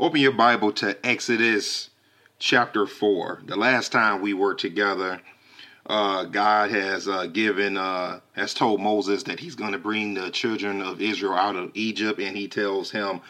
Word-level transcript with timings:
Open 0.00 0.18
your 0.18 0.32
Bible 0.32 0.72
to 0.72 0.96
Exodus 1.06 1.90
chapter 2.38 2.86
4. 2.86 3.42
The 3.44 3.54
last 3.54 3.92
time 3.92 4.22
we 4.22 4.32
were 4.32 4.54
together, 4.54 5.20
uh, 5.84 6.24
God 6.24 6.70
has 6.70 7.06
uh, 7.06 7.26
given, 7.26 7.76
uh, 7.76 8.20
has 8.32 8.54
told 8.54 8.80
Moses 8.80 9.24
that 9.24 9.38
he's 9.38 9.54
going 9.54 9.72
to 9.72 9.78
bring 9.78 10.14
the 10.14 10.30
children 10.30 10.80
of 10.80 11.02
Israel 11.02 11.34
out 11.34 11.54
of 11.54 11.72
Egypt, 11.74 12.18
and 12.18 12.34
he 12.34 12.48
tells 12.48 12.90
him 12.90 13.20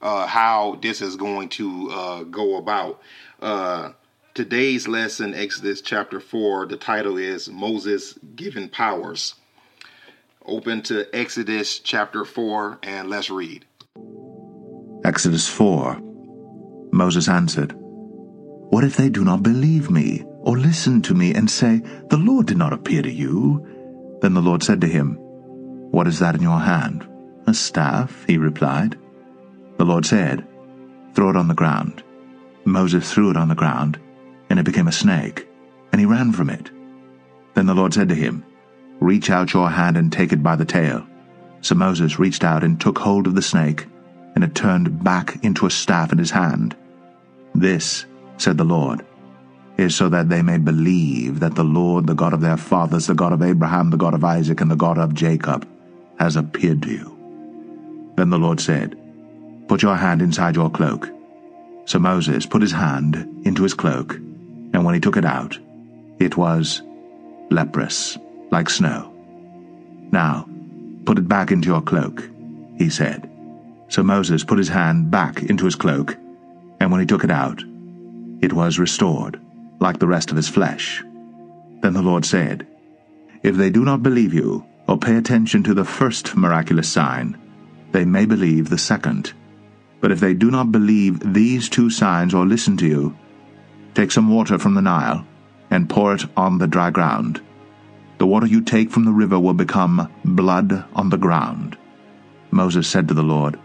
uh, 0.00 0.28
how 0.28 0.78
this 0.80 1.02
is 1.02 1.16
going 1.16 1.48
to 1.48 1.90
uh, 1.90 2.22
go 2.22 2.56
about. 2.56 3.02
Uh, 3.40 3.90
today's 4.32 4.86
lesson, 4.86 5.34
Exodus 5.34 5.80
chapter 5.80 6.20
4, 6.20 6.66
the 6.66 6.76
title 6.76 7.16
is 7.16 7.48
Moses 7.48 8.16
Given 8.36 8.68
Powers. 8.68 9.34
Open 10.46 10.82
to 10.82 11.04
Exodus 11.12 11.80
chapter 11.80 12.24
4, 12.24 12.78
and 12.84 13.10
let's 13.10 13.28
read. 13.28 13.64
Exodus 15.04 15.48
4 15.48 16.11
Moses 16.92 17.26
answered, 17.26 17.72
What 17.74 18.84
if 18.84 18.96
they 18.96 19.08
do 19.08 19.24
not 19.24 19.42
believe 19.42 19.90
me, 19.90 20.24
or 20.40 20.58
listen 20.58 21.00
to 21.02 21.14
me, 21.14 21.32
and 21.32 21.50
say, 21.50 21.80
The 22.10 22.18
Lord 22.18 22.46
did 22.46 22.58
not 22.58 22.74
appear 22.74 23.00
to 23.00 23.10
you? 23.10 23.66
Then 24.20 24.34
the 24.34 24.42
Lord 24.42 24.62
said 24.62 24.80
to 24.82 24.86
him, 24.86 25.16
What 25.90 26.06
is 26.06 26.18
that 26.18 26.34
in 26.34 26.42
your 26.42 26.60
hand? 26.60 27.08
A 27.46 27.54
staff, 27.54 28.24
he 28.26 28.36
replied. 28.36 28.98
The 29.78 29.86
Lord 29.86 30.04
said, 30.04 30.46
Throw 31.14 31.30
it 31.30 31.36
on 31.36 31.48
the 31.48 31.54
ground. 31.54 32.04
Moses 32.64 33.10
threw 33.10 33.30
it 33.30 33.36
on 33.38 33.48
the 33.48 33.54
ground, 33.54 33.98
and 34.50 34.58
it 34.58 34.64
became 34.64 34.86
a 34.86 34.92
snake, 34.92 35.48
and 35.92 36.00
he 36.00 36.06
ran 36.06 36.30
from 36.32 36.50
it. 36.50 36.70
Then 37.54 37.66
the 37.66 37.74
Lord 37.74 37.94
said 37.94 38.10
to 38.10 38.14
him, 38.14 38.44
Reach 39.00 39.30
out 39.30 39.54
your 39.54 39.70
hand 39.70 39.96
and 39.96 40.12
take 40.12 40.32
it 40.32 40.42
by 40.42 40.56
the 40.56 40.64
tail. 40.64 41.06
So 41.62 41.74
Moses 41.74 42.18
reached 42.18 42.44
out 42.44 42.62
and 42.62 42.80
took 42.80 42.98
hold 42.98 43.26
of 43.26 43.34
the 43.34 43.42
snake, 43.42 43.86
and 44.34 44.44
it 44.44 44.54
turned 44.54 45.02
back 45.02 45.42
into 45.42 45.66
a 45.66 45.70
staff 45.70 46.12
in 46.12 46.18
his 46.18 46.30
hand. 46.30 46.76
This, 47.54 48.06
said 48.38 48.58
the 48.58 48.64
Lord, 48.64 49.04
is 49.78 49.94
so 49.94 50.08
that 50.08 50.28
they 50.28 50.42
may 50.42 50.58
believe 50.58 51.40
that 51.40 51.54
the 51.54 51.64
Lord, 51.64 52.06
the 52.06 52.14
God 52.14 52.32
of 52.32 52.40
their 52.40 52.56
fathers, 52.56 53.06
the 53.06 53.14
God 53.14 53.32
of 53.32 53.42
Abraham, 53.42 53.90
the 53.90 53.96
God 53.96 54.14
of 54.14 54.24
Isaac, 54.24 54.60
and 54.60 54.70
the 54.70 54.76
God 54.76 54.98
of 54.98 55.14
Jacob, 55.14 55.66
has 56.18 56.36
appeared 56.36 56.82
to 56.82 56.90
you. 56.90 58.12
Then 58.16 58.30
the 58.30 58.38
Lord 58.38 58.60
said, 58.60 58.96
Put 59.68 59.82
your 59.82 59.96
hand 59.96 60.22
inside 60.22 60.56
your 60.56 60.70
cloak. 60.70 61.08
So 61.86 61.98
Moses 61.98 62.46
put 62.46 62.62
his 62.62 62.72
hand 62.72 63.16
into 63.44 63.62
his 63.62 63.74
cloak, 63.74 64.14
and 64.14 64.84
when 64.84 64.94
he 64.94 65.00
took 65.00 65.16
it 65.16 65.24
out, 65.24 65.58
it 66.18 66.36
was 66.36 66.82
leprous, 67.50 68.18
like 68.50 68.70
snow. 68.70 69.12
Now, 70.12 70.48
put 71.04 71.18
it 71.18 71.28
back 71.28 71.50
into 71.50 71.68
your 71.68 71.82
cloak, 71.82 72.28
he 72.76 72.90
said. 72.90 73.28
So 73.88 74.02
Moses 74.02 74.44
put 74.44 74.58
his 74.58 74.68
hand 74.68 75.10
back 75.10 75.42
into 75.42 75.64
his 75.64 75.74
cloak, 75.74 76.16
and 76.82 76.90
when 76.90 77.00
he 77.00 77.06
took 77.06 77.22
it 77.22 77.30
out, 77.30 77.62
it 78.40 78.52
was 78.52 78.80
restored, 78.80 79.40
like 79.78 80.00
the 80.00 80.06
rest 80.08 80.32
of 80.32 80.36
his 80.36 80.48
flesh. 80.48 81.00
Then 81.80 81.92
the 81.92 82.02
Lord 82.02 82.24
said, 82.24 82.66
If 83.44 83.54
they 83.54 83.70
do 83.70 83.84
not 83.84 84.02
believe 84.02 84.34
you, 84.34 84.66
or 84.88 84.98
pay 84.98 85.14
attention 85.14 85.62
to 85.62 85.74
the 85.74 85.84
first 85.84 86.36
miraculous 86.36 86.88
sign, 86.88 87.38
they 87.92 88.04
may 88.04 88.26
believe 88.26 88.68
the 88.68 88.78
second. 88.78 89.32
But 90.00 90.10
if 90.10 90.18
they 90.18 90.34
do 90.34 90.50
not 90.50 90.72
believe 90.72 91.20
these 91.32 91.68
two 91.68 91.88
signs 91.88 92.34
or 92.34 92.44
listen 92.44 92.76
to 92.78 92.88
you, 92.88 93.16
take 93.94 94.10
some 94.10 94.28
water 94.28 94.58
from 94.58 94.74
the 94.74 94.82
Nile, 94.82 95.24
and 95.70 95.88
pour 95.88 96.14
it 96.14 96.24
on 96.36 96.58
the 96.58 96.66
dry 96.66 96.90
ground. 96.90 97.40
The 98.18 98.26
water 98.26 98.46
you 98.46 98.60
take 98.60 98.90
from 98.90 99.04
the 99.04 99.12
river 99.12 99.38
will 99.38 99.54
become 99.54 100.12
blood 100.24 100.84
on 100.94 101.10
the 101.10 101.16
ground. 101.16 101.78
Moses 102.50 102.88
said 102.88 103.06
to 103.06 103.14
the 103.14 103.22
Lord, 103.22 103.56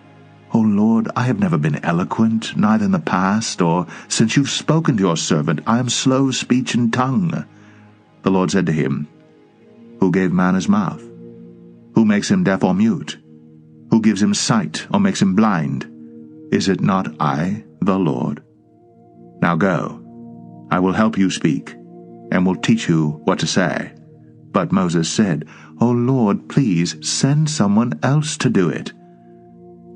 O 0.54 0.60
Lord, 0.60 1.10
I 1.16 1.24
have 1.24 1.40
never 1.40 1.58
been 1.58 1.84
eloquent, 1.84 2.56
neither 2.56 2.86
in 2.86 2.92
the 2.92 3.00
past, 3.00 3.62
or 3.62 3.86
since 4.08 4.36
you've 4.36 4.50
spoken 4.50 4.98
to 4.98 5.04
your 5.04 5.18
servant, 5.18 5.60
I 5.68 5.80
am 5.80 5.90
slow 5.90 6.32
speech 6.32 6.74
and 6.74 6.92
tongue. 6.92 7.46
The 8.24 8.32
Lord 8.32 8.52
said 8.52 8.66
to 8.68 8.72
him, 8.72 9.08
Who 10.00 10.12
gave 10.12 10.32
man 10.32 10.56
his 10.56 10.70
mouth? 10.70 11.02
Who 11.96 12.06
makes 12.06 12.32
him 12.32 12.44
deaf 12.44 12.64
or 12.64 12.74
mute? 12.74 13.18
Who 13.92 14.02
gives 14.02 14.22
him 14.22 14.34
sight 14.34 14.88
or 14.94 15.00
makes 15.00 15.22
him 15.22 15.36
blind? 15.36 15.86
Is 16.52 16.70
it 16.70 16.82
not 16.82 17.16
I, 17.20 17.64
the 17.82 17.98
Lord? 17.98 18.44
Now 19.42 19.56
go, 19.56 20.02
I 20.72 20.80
will 20.80 20.94
help 20.94 21.18
you 21.18 21.30
speak, 21.30 21.72
and 22.32 22.46
will 22.46 22.56
teach 22.56 22.88
you 22.88 23.22
what 23.26 23.40
to 23.40 23.48
say. 23.48 23.94
But 24.52 24.72
Moses 24.72 25.10
said, 25.12 25.46
O 25.80 25.92
Lord, 25.92 26.50
please 26.50 26.96
send 27.08 27.50
someone 27.50 28.00
else 28.02 28.38
to 28.38 28.50
do 28.50 28.70
it. 28.70 28.94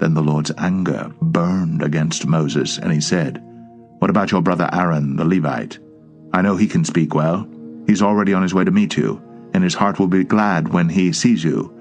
Then 0.02 0.16
the 0.16 0.24
Lord's 0.24 0.52
anger 0.58 1.12
burned 1.22 1.84
against 1.84 2.26
Moses, 2.26 2.80
and 2.80 2.92
he 2.92 3.00
said, 3.00 3.40
What 4.00 4.10
about 4.10 4.32
your 4.32 4.42
brother 4.42 4.68
Aaron, 4.74 5.16
the 5.16 5.24
Levite? 5.24 5.78
I 6.34 6.42
know 6.42 6.56
he 6.56 6.66
can 6.66 6.84
speak 6.84 7.14
well. 7.14 7.48
He's 7.86 8.02
already 8.02 8.34
on 8.34 8.42
his 8.42 8.52
way 8.52 8.64
to 8.64 8.72
meet 8.72 8.98
you, 8.98 9.22
and 9.54 9.64
his 9.64 9.76
heart 9.76 10.00
will 10.00 10.08
be 10.08 10.24
glad 10.24 10.70
when 10.70 10.90
he 10.90 11.14
sees 11.14 11.44
you. 11.44 11.72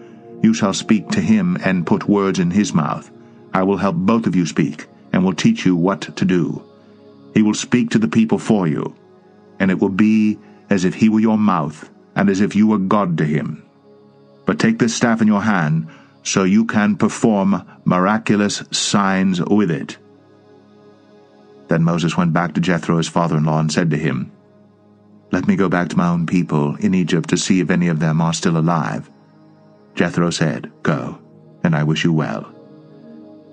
You 0.42 0.52
shall 0.52 0.74
speak 0.74 1.08
to 1.08 1.20
him 1.22 1.56
and 1.64 1.86
put 1.86 2.10
words 2.10 2.38
in 2.38 2.50
his 2.50 2.74
mouth. 2.74 3.10
I 3.54 3.62
will 3.62 3.78
help 3.78 3.96
both 3.96 4.26
of 4.26 4.36
you 4.36 4.44
speak, 4.44 4.86
and 5.14 5.24
will 5.24 5.32
teach 5.32 5.64
you 5.64 5.74
what 5.74 6.14
to 6.14 6.24
do. 6.26 6.62
He 7.32 7.40
will 7.40 7.54
speak 7.54 7.88
to 7.90 7.98
the 7.98 8.06
people 8.06 8.38
for 8.38 8.68
you, 8.68 8.94
and 9.58 9.70
it 9.70 9.78
will 9.78 9.88
be 9.88 10.38
as 10.68 10.84
if 10.84 10.92
he 10.92 11.08
were 11.08 11.20
your 11.20 11.38
mouth, 11.38 11.88
and 12.14 12.28
as 12.28 12.42
if 12.42 12.54
you 12.54 12.66
were 12.66 12.76
God 12.76 13.16
to 13.16 13.24
him. 13.24 13.64
But 14.44 14.58
take 14.58 14.78
this 14.78 14.94
staff 14.94 15.22
in 15.22 15.26
your 15.26 15.40
hand, 15.40 15.88
so 16.22 16.44
you 16.44 16.64
can 16.64 16.96
perform 16.96 17.66
miraculous 17.84 18.62
signs 18.70 19.40
with 19.40 19.70
it. 19.70 19.98
Then 21.68 21.84
Moses 21.84 22.16
went 22.16 22.32
back 22.32 22.54
to 22.54 22.60
Jethro 22.60 22.96
his 22.96 23.08
father-in-law 23.08 23.60
and 23.60 23.72
said 23.72 23.90
to 23.90 23.96
him, 23.96 24.32
Let 25.30 25.46
me 25.46 25.56
go 25.56 25.68
back 25.68 25.88
to 25.90 25.96
my 25.96 26.08
own 26.08 26.26
people 26.26 26.76
in 26.76 26.94
Egypt 26.94 27.28
to 27.30 27.36
see 27.36 27.60
if 27.60 27.70
any 27.70 27.88
of 27.88 28.00
them 28.00 28.20
are 28.20 28.34
still 28.34 28.56
alive. 28.56 29.10
Jethro 29.94 30.30
said, 30.30 30.70
Go, 30.82 31.18
and 31.62 31.74
I 31.74 31.84
wish 31.84 32.04
you 32.04 32.12
well. 32.12 32.52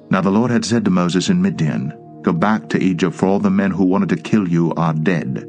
Now 0.09 0.21
the 0.21 0.31
Lord 0.31 0.51
had 0.51 0.65
said 0.65 0.85
to 0.85 0.91
Moses 0.91 1.29
in 1.29 1.41
Midian, 1.41 1.93
Go 2.23 2.33
back 2.33 2.69
to 2.69 2.81
Egypt, 2.81 3.15
for 3.15 3.27
all 3.27 3.39
the 3.39 3.49
men 3.49 3.71
who 3.71 3.85
wanted 3.85 4.09
to 4.09 4.17
kill 4.17 4.47
you 4.47 4.73
are 4.73 4.93
dead. 4.93 5.47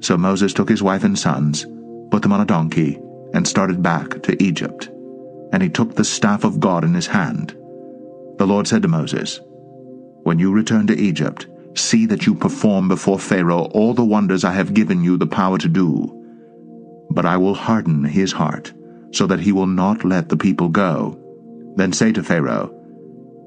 So 0.00 0.16
Moses 0.16 0.52
took 0.52 0.68
his 0.68 0.82
wife 0.82 1.02
and 1.02 1.18
sons, 1.18 1.64
put 2.10 2.22
them 2.22 2.32
on 2.32 2.42
a 2.42 2.44
donkey, 2.44 3.00
and 3.32 3.48
started 3.48 3.82
back 3.82 4.22
to 4.22 4.40
Egypt 4.42 4.90
and 5.52 5.62
he 5.62 5.68
took 5.68 5.94
the 5.94 6.04
staff 6.04 6.44
of 6.44 6.60
God 6.60 6.84
in 6.84 6.94
his 6.94 7.06
hand. 7.06 7.56
The 8.38 8.46
Lord 8.46 8.66
said 8.66 8.82
to 8.82 8.88
Moses, 8.88 9.40
When 10.22 10.38
you 10.38 10.52
return 10.52 10.86
to 10.88 10.98
Egypt, 10.98 11.46
see 11.74 12.06
that 12.06 12.26
you 12.26 12.34
perform 12.34 12.88
before 12.88 13.18
Pharaoh 13.18 13.64
all 13.72 13.94
the 13.94 14.04
wonders 14.04 14.44
I 14.44 14.52
have 14.52 14.74
given 14.74 15.02
you 15.02 15.16
the 15.16 15.26
power 15.26 15.58
to 15.58 15.68
do. 15.68 16.12
But 17.10 17.26
I 17.26 17.36
will 17.36 17.54
harden 17.54 18.04
his 18.04 18.32
heart, 18.32 18.72
so 19.12 19.26
that 19.26 19.40
he 19.40 19.52
will 19.52 19.66
not 19.66 20.04
let 20.04 20.28
the 20.28 20.36
people 20.36 20.68
go. 20.68 21.18
Then 21.76 21.92
say 21.92 22.12
to 22.12 22.22
Pharaoh, 22.22 22.72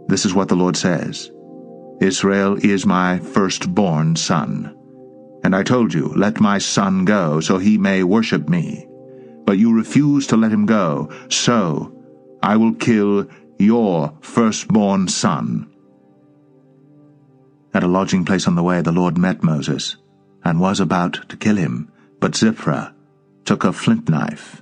This 0.08 0.26
is 0.26 0.34
what 0.34 0.48
the 0.48 0.56
Lord 0.56 0.76
says, 0.76 1.31
Israel 2.02 2.58
is 2.64 2.86
my 2.86 3.20
firstborn 3.20 4.16
son. 4.16 4.76
And 5.44 5.56
I 5.56 5.64
told 5.64 5.94
you, 5.94 6.08
Let 6.16 6.40
my 6.40 6.58
son 6.58 7.06
go, 7.06 7.40
so 7.40 7.58
he 7.58 7.78
may 7.78 8.04
worship 8.04 8.50
me. 8.50 8.89
But 9.50 9.58
you 9.58 9.74
refuse 9.74 10.28
to 10.28 10.38
let 10.38 10.52
him 10.52 10.68
go, 10.68 11.10
so 11.28 11.92
I 12.44 12.56
will 12.56 12.76
kill 12.76 13.28
your 13.58 14.14
firstborn 14.22 15.08
son. 15.08 15.72
At 17.74 17.84
a 17.84 17.88
lodging 17.88 18.26
place 18.26 18.46
on 18.46 18.54
the 18.54 18.62
way, 18.62 18.82
the 18.82 18.92
Lord 18.92 19.18
met 19.18 19.42
Moses, 19.42 19.98
and 20.44 20.60
was 20.60 20.80
about 20.80 21.28
to 21.30 21.36
kill 21.36 21.56
him. 21.56 21.92
But 22.20 22.36
Zipporah 22.36 22.94
took 23.44 23.64
a 23.64 23.74
flint 23.74 24.08
knife, 24.08 24.62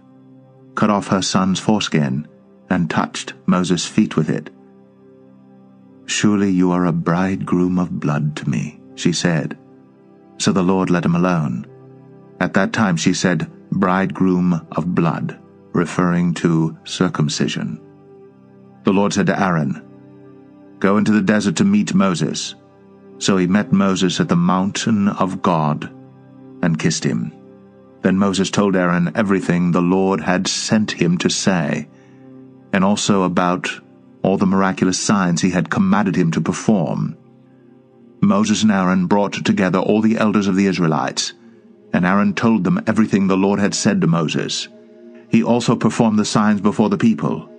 cut 0.76 0.90
off 0.90 1.10
her 1.10 1.22
son's 1.22 1.60
foreskin, 1.60 2.26
and 2.70 2.90
touched 2.90 3.34
Moses' 3.46 3.86
feet 3.86 4.16
with 4.16 4.30
it. 4.30 4.50
Surely 6.06 6.50
you 6.50 6.72
are 6.72 6.86
a 6.86 6.94
bridegroom 6.94 7.78
of 7.78 8.00
blood 8.00 8.38
to 8.38 8.50
me, 8.50 8.80
she 8.96 9.12
said. 9.12 9.58
So 10.38 10.54
the 10.54 10.64
Lord 10.64 10.90
let 10.90 11.04
him 11.04 11.16
alone. 11.16 11.68
At 12.40 12.54
that 12.54 12.72
time 12.72 12.96
she 12.96 13.14
said, 13.14 13.52
bridegroom 13.80 14.68
of 14.72 14.94
blood 14.94 15.40
referring 15.74 16.34
to 16.34 16.78
circumcision. 16.84 17.80
The 18.84 18.94
Lord 18.94 19.14
said 19.14 19.28
to 19.28 19.40
Aaron, 19.40 19.84
Go 20.80 20.98
into 20.98 21.12
the 21.12 21.22
desert 21.22 21.56
to 21.58 21.64
meet 21.64 21.94
Moses. 21.94 22.56
So 23.20 23.38
he 23.38 23.48
met 23.48 23.74
Moses 23.74 24.20
at 24.20 24.30
the 24.30 24.36
mountain 24.36 25.08
of 25.08 25.42
God 25.42 25.92
and 26.62 26.80
kissed 26.80 27.04
him. 27.04 27.34
Then 28.02 28.18
Moses 28.18 28.52
told 28.52 28.76
Aaron 28.76 29.12
everything 29.16 29.72
the 29.72 29.82
Lord 29.82 30.22
had 30.22 30.48
sent 30.48 30.92
him 30.92 31.18
to 31.20 31.30
say, 31.30 31.88
and 32.72 32.84
also 32.84 33.24
about 33.24 33.70
all 34.22 34.38
the 34.38 34.46
miraculous 34.46 35.00
signs 35.00 35.42
he 35.42 35.50
had 35.52 35.70
commanded 35.70 36.16
him 36.16 36.32
to 36.32 36.42
perform. 36.42 37.18
Moses 38.22 38.64
and 38.64 38.72
Aaron 38.72 39.08
brought 39.08 39.34
together 39.46 39.80
all 39.80 40.02
the 40.02 40.18
elders 40.18 40.48
of 40.48 40.56
the 40.56 40.68
Israelites, 40.68 41.34
and 41.98 42.06
Aaron 42.06 42.36
told 42.36 42.64
them 42.64 42.80
everything 42.86 43.26
the 43.26 43.36
Lord 43.36 43.60
had 43.60 43.74
said 43.74 44.02
to 44.02 44.08
Moses. 44.08 44.68
He 45.32 45.42
also 45.42 45.76
performed 45.76 46.20
the 46.20 46.26
signs 46.26 46.62
before 46.62 46.90
the 46.90 46.98
people, 46.98 47.50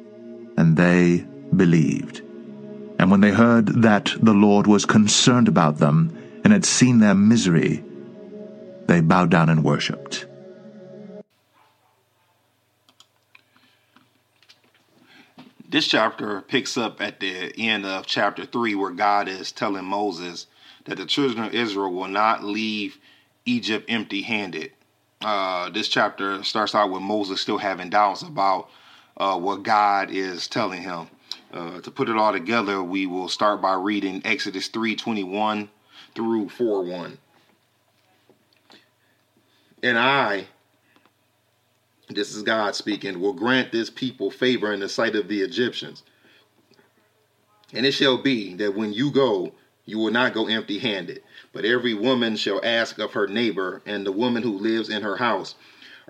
and 0.56 0.76
they 0.76 1.26
believed. 1.56 2.20
And 3.00 3.10
when 3.10 3.20
they 3.20 3.32
heard 3.32 3.82
that 3.82 4.14
the 4.22 4.34
Lord 4.34 4.68
was 4.68 4.84
concerned 4.84 5.48
about 5.48 5.78
them 5.78 6.16
and 6.44 6.52
had 6.52 6.64
seen 6.64 7.00
their 7.00 7.16
misery, 7.16 7.82
they 8.86 9.00
bowed 9.00 9.28
down 9.28 9.48
and 9.48 9.64
worshipped. 9.64 10.26
This 15.68 15.88
chapter 15.88 16.42
picks 16.42 16.76
up 16.76 17.00
at 17.00 17.18
the 17.18 17.52
end 17.58 17.84
of 17.84 18.06
chapter 18.06 18.46
3, 18.46 18.76
where 18.76 18.92
God 18.92 19.26
is 19.26 19.50
telling 19.50 19.84
Moses 19.84 20.46
that 20.84 20.96
the 20.96 21.06
children 21.06 21.44
of 21.44 21.52
Israel 21.52 21.92
will 21.92 22.06
not 22.06 22.44
leave 22.44 22.98
Egypt 23.48 23.86
empty 23.88 24.22
handed. 24.22 24.72
Uh, 25.22 25.70
this 25.70 25.88
chapter 25.88 26.44
starts 26.44 26.74
out 26.74 26.90
with 26.90 27.02
Moses 27.02 27.40
still 27.40 27.58
having 27.58 27.90
doubts 27.90 28.22
about 28.22 28.68
uh, 29.16 29.38
what 29.38 29.62
God 29.62 30.10
is 30.10 30.46
telling 30.46 30.82
him. 30.82 31.08
Uh, 31.52 31.80
to 31.80 31.90
put 31.90 32.10
it 32.10 32.16
all 32.16 32.32
together, 32.32 32.82
we 32.82 33.06
will 33.06 33.28
start 33.28 33.62
by 33.62 33.72
reading 33.72 34.20
Exodus 34.24 34.68
3:21 34.68 35.68
through 36.14 36.48
4:1. 36.50 37.16
And 39.82 39.98
I, 39.98 40.46
this 42.08 42.34
is 42.34 42.42
God 42.42 42.74
speaking, 42.74 43.18
will 43.18 43.32
grant 43.32 43.72
this 43.72 43.88
people 43.88 44.30
favor 44.30 44.72
in 44.72 44.80
the 44.80 44.88
sight 44.88 45.16
of 45.16 45.28
the 45.28 45.40
Egyptians. 45.40 46.02
And 47.72 47.86
it 47.86 47.92
shall 47.92 48.18
be 48.18 48.54
that 48.56 48.74
when 48.74 48.92
you 48.92 49.10
go, 49.10 49.52
you 49.84 49.98
will 49.98 50.10
not 50.10 50.34
go 50.34 50.48
empty 50.48 50.78
handed, 50.78 51.22
but 51.52 51.64
every 51.64 51.94
woman 51.94 52.36
shall 52.36 52.64
ask 52.64 52.98
of 52.98 53.12
her 53.12 53.26
neighbor 53.26 53.82
and 53.86 54.06
the 54.06 54.12
woman 54.12 54.42
who 54.42 54.58
lives 54.58 54.88
in 54.88 55.02
her 55.02 55.16
house 55.16 55.54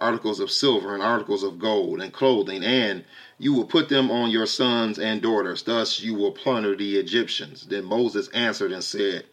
articles 0.01 0.41
of 0.41 0.51
silver 0.51 0.95
and 0.95 1.03
articles 1.03 1.43
of 1.43 1.59
gold 1.59 2.01
and 2.01 2.13
clothing, 2.13 2.65
and 2.65 3.05
you 3.39 3.53
will 3.53 3.65
put 3.65 3.89
them 3.89 4.11
on 4.11 4.31
your 4.31 4.47
sons 4.47 4.99
and 4.99 5.23
daughters. 5.23 5.63
Thus 5.63 6.01
you 6.01 6.15
will 6.15 6.33
plunder 6.33 6.77
the 6.77 6.97
Egyptians. 6.97 7.67
Then 7.67 7.85
Moses 7.85 8.29
answered 8.29 8.73
and 8.73 8.83
said, 8.83 9.25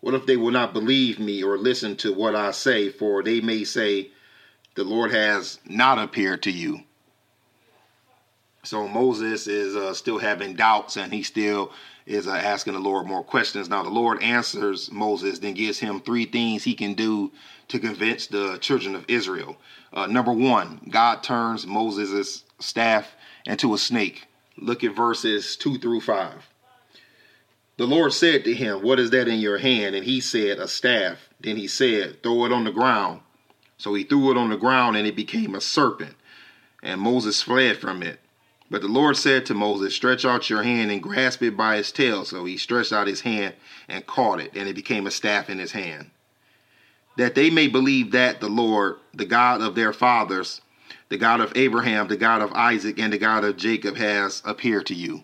What 0.00 0.14
if 0.14 0.26
they 0.26 0.36
will 0.36 0.50
not 0.50 0.72
believe 0.72 1.18
me 1.18 1.42
or 1.42 1.58
listen 1.58 1.96
to 1.96 2.12
what 2.12 2.34
I 2.34 2.50
say? 2.50 2.90
For 2.90 3.22
they 3.22 3.40
may 3.40 3.64
say, 3.64 4.10
The 4.74 4.84
Lord 4.84 5.10
has 5.10 5.58
not 5.66 5.98
appeared 5.98 6.42
to 6.44 6.50
you. 6.50 6.80
So 8.64 8.88
Moses 8.88 9.46
is 9.46 9.76
uh, 9.76 9.94
still 9.94 10.18
having 10.18 10.56
doubts 10.56 10.96
and 10.96 11.12
he 11.12 11.22
still 11.22 11.72
is 12.06 12.28
uh, 12.28 12.32
asking 12.32 12.74
the 12.74 12.78
Lord 12.78 13.06
more 13.06 13.24
questions. 13.24 13.68
Now, 13.68 13.82
the 13.82 13.90
Lord 13.90 14.22
answers 14.22 14.90
Moses, 14.90 15.40
then 15.40 15.54
gives 15.54 15.78
him 15.78 16.00
three 16.00 16.24
things 16.24 16.62
he 16.62 16.74
can 16.74 16.94
do 16.94 17.32
to 17.68 17.78
convince 17.78 18.28
the 18.28 18.58
children 18.58 18.94
of 18.94 19.04
Israel. 19.08 19.56
Uh, 19.92 20.06
number 20.06 20.32
one, 20.32 20.80
God 20.88 21.22
turns 21.22 21.66
Moses' 21.66 22.44
staff 22.60 23.14
into 23.44 23.74
a 23.74 23.78
snake. 23.78 24.26
Look 24.56 24.84
at 24.84 24.94
verses 24.94 25.56
2 25.56 25.78
through 25.78 26.00
5. 26.00 26.32
The 27.76 27.86
Lord 27.86 28.12
said 28.12 28.44
to 28.44 28.54
him, 28.54 28.82
What 28.82 28.98
is 28.98 29.10
that 29.10 29.28
in 29.28 29.38
your 29.38 29.58
hand? 29.58 29.94
And 29.94 30.04
he 30.04 30.20
said, 30.20 30.58
A 30.58 30.68
staff. 30.68 31.18
Then 31.40 31.56
he 31.56 31.66
said, 31.66 32.22
Throw 32.22 32.46
it 32.46 32.52
on 32.52 32.64
the 32.64 32.70
ground. 32.70 33.20
So 33.78 33.92
he 33.92 34.04
threw 34.04 34.30
it 34.30 34.38
on 34.38 34.48
the 34.48 34.56
ground, 34.56 34.96
and 34.96 35.06
it 35.06 35.16
became 35.16 35.54
a 35.54 35.60
serpent. 35.60 36.14
And 36.82 37.00
Moses 37.00 37.42
fled 37.42 37.76
from 37.78 38.02
it. 38.02 38.20
But 38.70 38.82
the 38.82 38.88
Lord 38.88 39.16
said 39.16 39.46
to 39.46 39.54
Moses, 39.54 39.94
Stretch 39.94 40.24
out 40.24 40.50
your 40.50 40.62
hand 40.62 40.90
and 40.90 41.02
grasp 41.02 41.42
it 41.42 41.56
by 41.56 41.76
its 41.76 41.92
tail. 41.92 42.24
So 42.24 42.44
he 42.44 42.56
stretched 42.56 42.92
out 42.92 43.06
his 43.06 43.20
hand 43.20 43.54
and 43.88 44.06
caught 44.06 44.40
it, 44.40 44.56
and 44.56 44.68
it 44.68 44.74
became 44.74 45.06
a 45.06 45.10
staff 45.10 45.48
in 45.48 45.58
his 45.58 45.72
hand. 45.72 46.10
That 47.16 47.34
they 47.34 47.48
may 47.48 47.68
believe 47.68 48.10
that 48.12 48.40
the 48.40 48.48
Lord, 48.48 48.96
the 49.14 49.24
God 49.24 49.60
of 49.60 49.74
their 49.74 49.92
fathers, 49.92 50.60
the 51.08 51.16
God 51.16 51.40
of 51.40 51.52
Abraham, 51.56 52.08
the 52.08 52.16
God 52.16 52.42
of 52.42 52.52
Isaac, 52.52 52.98
and 52.98 53.12
the 53.12 53.18
God 53.18 53.44
of 53.44 53.56
Jacob 53.56 53.96
has 53.96 54.42
appeared 54.44 54.86
to 54.86 54.94
you. 54.94 55.22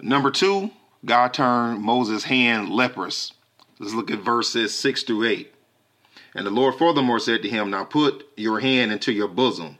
Number 0.00 0.30
two, 0.30 0.70
God 1.04 1.34
turned 1.34 1.82
Moses' 1.82 2.24
hand 2.24 2.70
leprous. 2.70 3.32
Let's 3.78 3.94
look 3.94 4.10
at 4.10 4.20
verses 4.20 4.74
6 4.74 5.02
through 5.02 5.24
8. 5.24 5.54
And 6.34 6.46
the 6.46 6.50
Lord 6.50 6.76
furthermore 6.76 7.18
said 7.18 7.42
to 7.42 7.50
him, 7.50 7.70
Now 7.70 7.84
put 7.84 8.26
your 8.36 8.60
hand 8.60 8.92
into 8.92 9.12
your 9.12 9.28
bosom. 9.28 9.78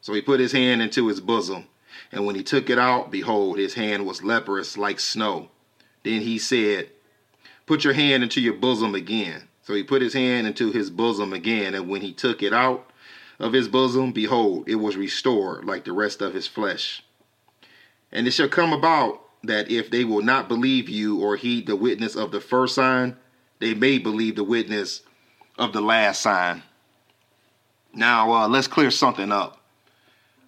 So 0.00 0.14
he 0.14 0.22
put 0.22 0.40
his 0.40 0.52
hand 0.52 0.82
into 0.82 1.08
his 1.08 1.20
bosom. 1.20 1.66
And 2.12 2.26
when 2.26 2.34
he 2.34 2.42
took 2.42 2.70
it 2.70 2.78
out, 2.78 3.10
behold, 3.10 3.58
his 3.58 3.74
hand 3.74 4.06
was 4.06 4.22
leprous 4.22 4.76
like 4.76 5.00
snow. 5.00 5.50
Then 6.02 6.22
he 6.22 6.38
said, 6.38 6.90
Put 7.66 7.84
your 7.84 7.92
hand 7.92 8.22
into 8.22 8.40
your 8.40 8.54
bosom 8.54 8.94
again. 8.94 9.48
So 9.62 9.74
he 9.74 9.84
put 9.84 10.02
his 10.02 10.14
hand 10.14 10.46
into 10.46 10.72
his 10.72 10.90
bosom 10.90 11.32
again. 11.32 11.74
And 11.74 11.88
when 11.88 12.00
he 12.00 12.12
took 12.12 12.42
it 12.42 12.52
out 12.52 12.90
of 13.38 13.52
his 13.52 13.68
bosom, 13.68 14.12
behold, 14.12 14.68
it 14.68 14.76
was 14.76 14.96
restored 14.96 15.64
like 15.64 15.84
the 15.84 15.92
rest 15.92 16.20
of 16.20 16.34
his 16.34 16.46
flesh. 16.46 17.04
And 18.10 18.26
it 18.26 18.32
shall 18.32 18.48
come 18.48 18.72
about 18.72 19.22
that 19.44 19.70
if 19.70 19.90
they 19.90 20.04
will 20.04 20.22
not 20.22 20.48
believe 20.48 20.88
you 20.88 21.20
or 21.20 21.36
heed 21.36 21.66
the 21.66 21.76
witness 21.76 22.16
of 22.16 22.32
the 22.32 22.40
first 22.40 22.74
sign, 22.74 23.16
they 23.60 23.74
may 23.74 23.98
believe 23.98 24.36
the 24.36 24.44
witness 24.44 25.02
of 25.58 25.72
the 25.72 25.80
last 25.80 26.22
sign. 26.22 26.62
Now, 27.94 28.32
uh, 28.32 28.48
let's 28.48 28.66
clear 28.66 28.90
something 28.90 29.30
up. 29.30 29.59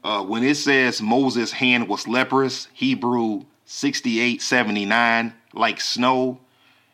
Uh, 0.04 0.24
when 0.24 0.42
it 0.42 0.56
says 0.56 1.00
Moses' 1.00 1.52
hand 1.52 1.88
was 1.88 2.08
leprous, 2.08 2.66
Hebrew 2.72 3.44
6879, 3.66 5.32
like 5.54 5.80
snow, 5.80 6.40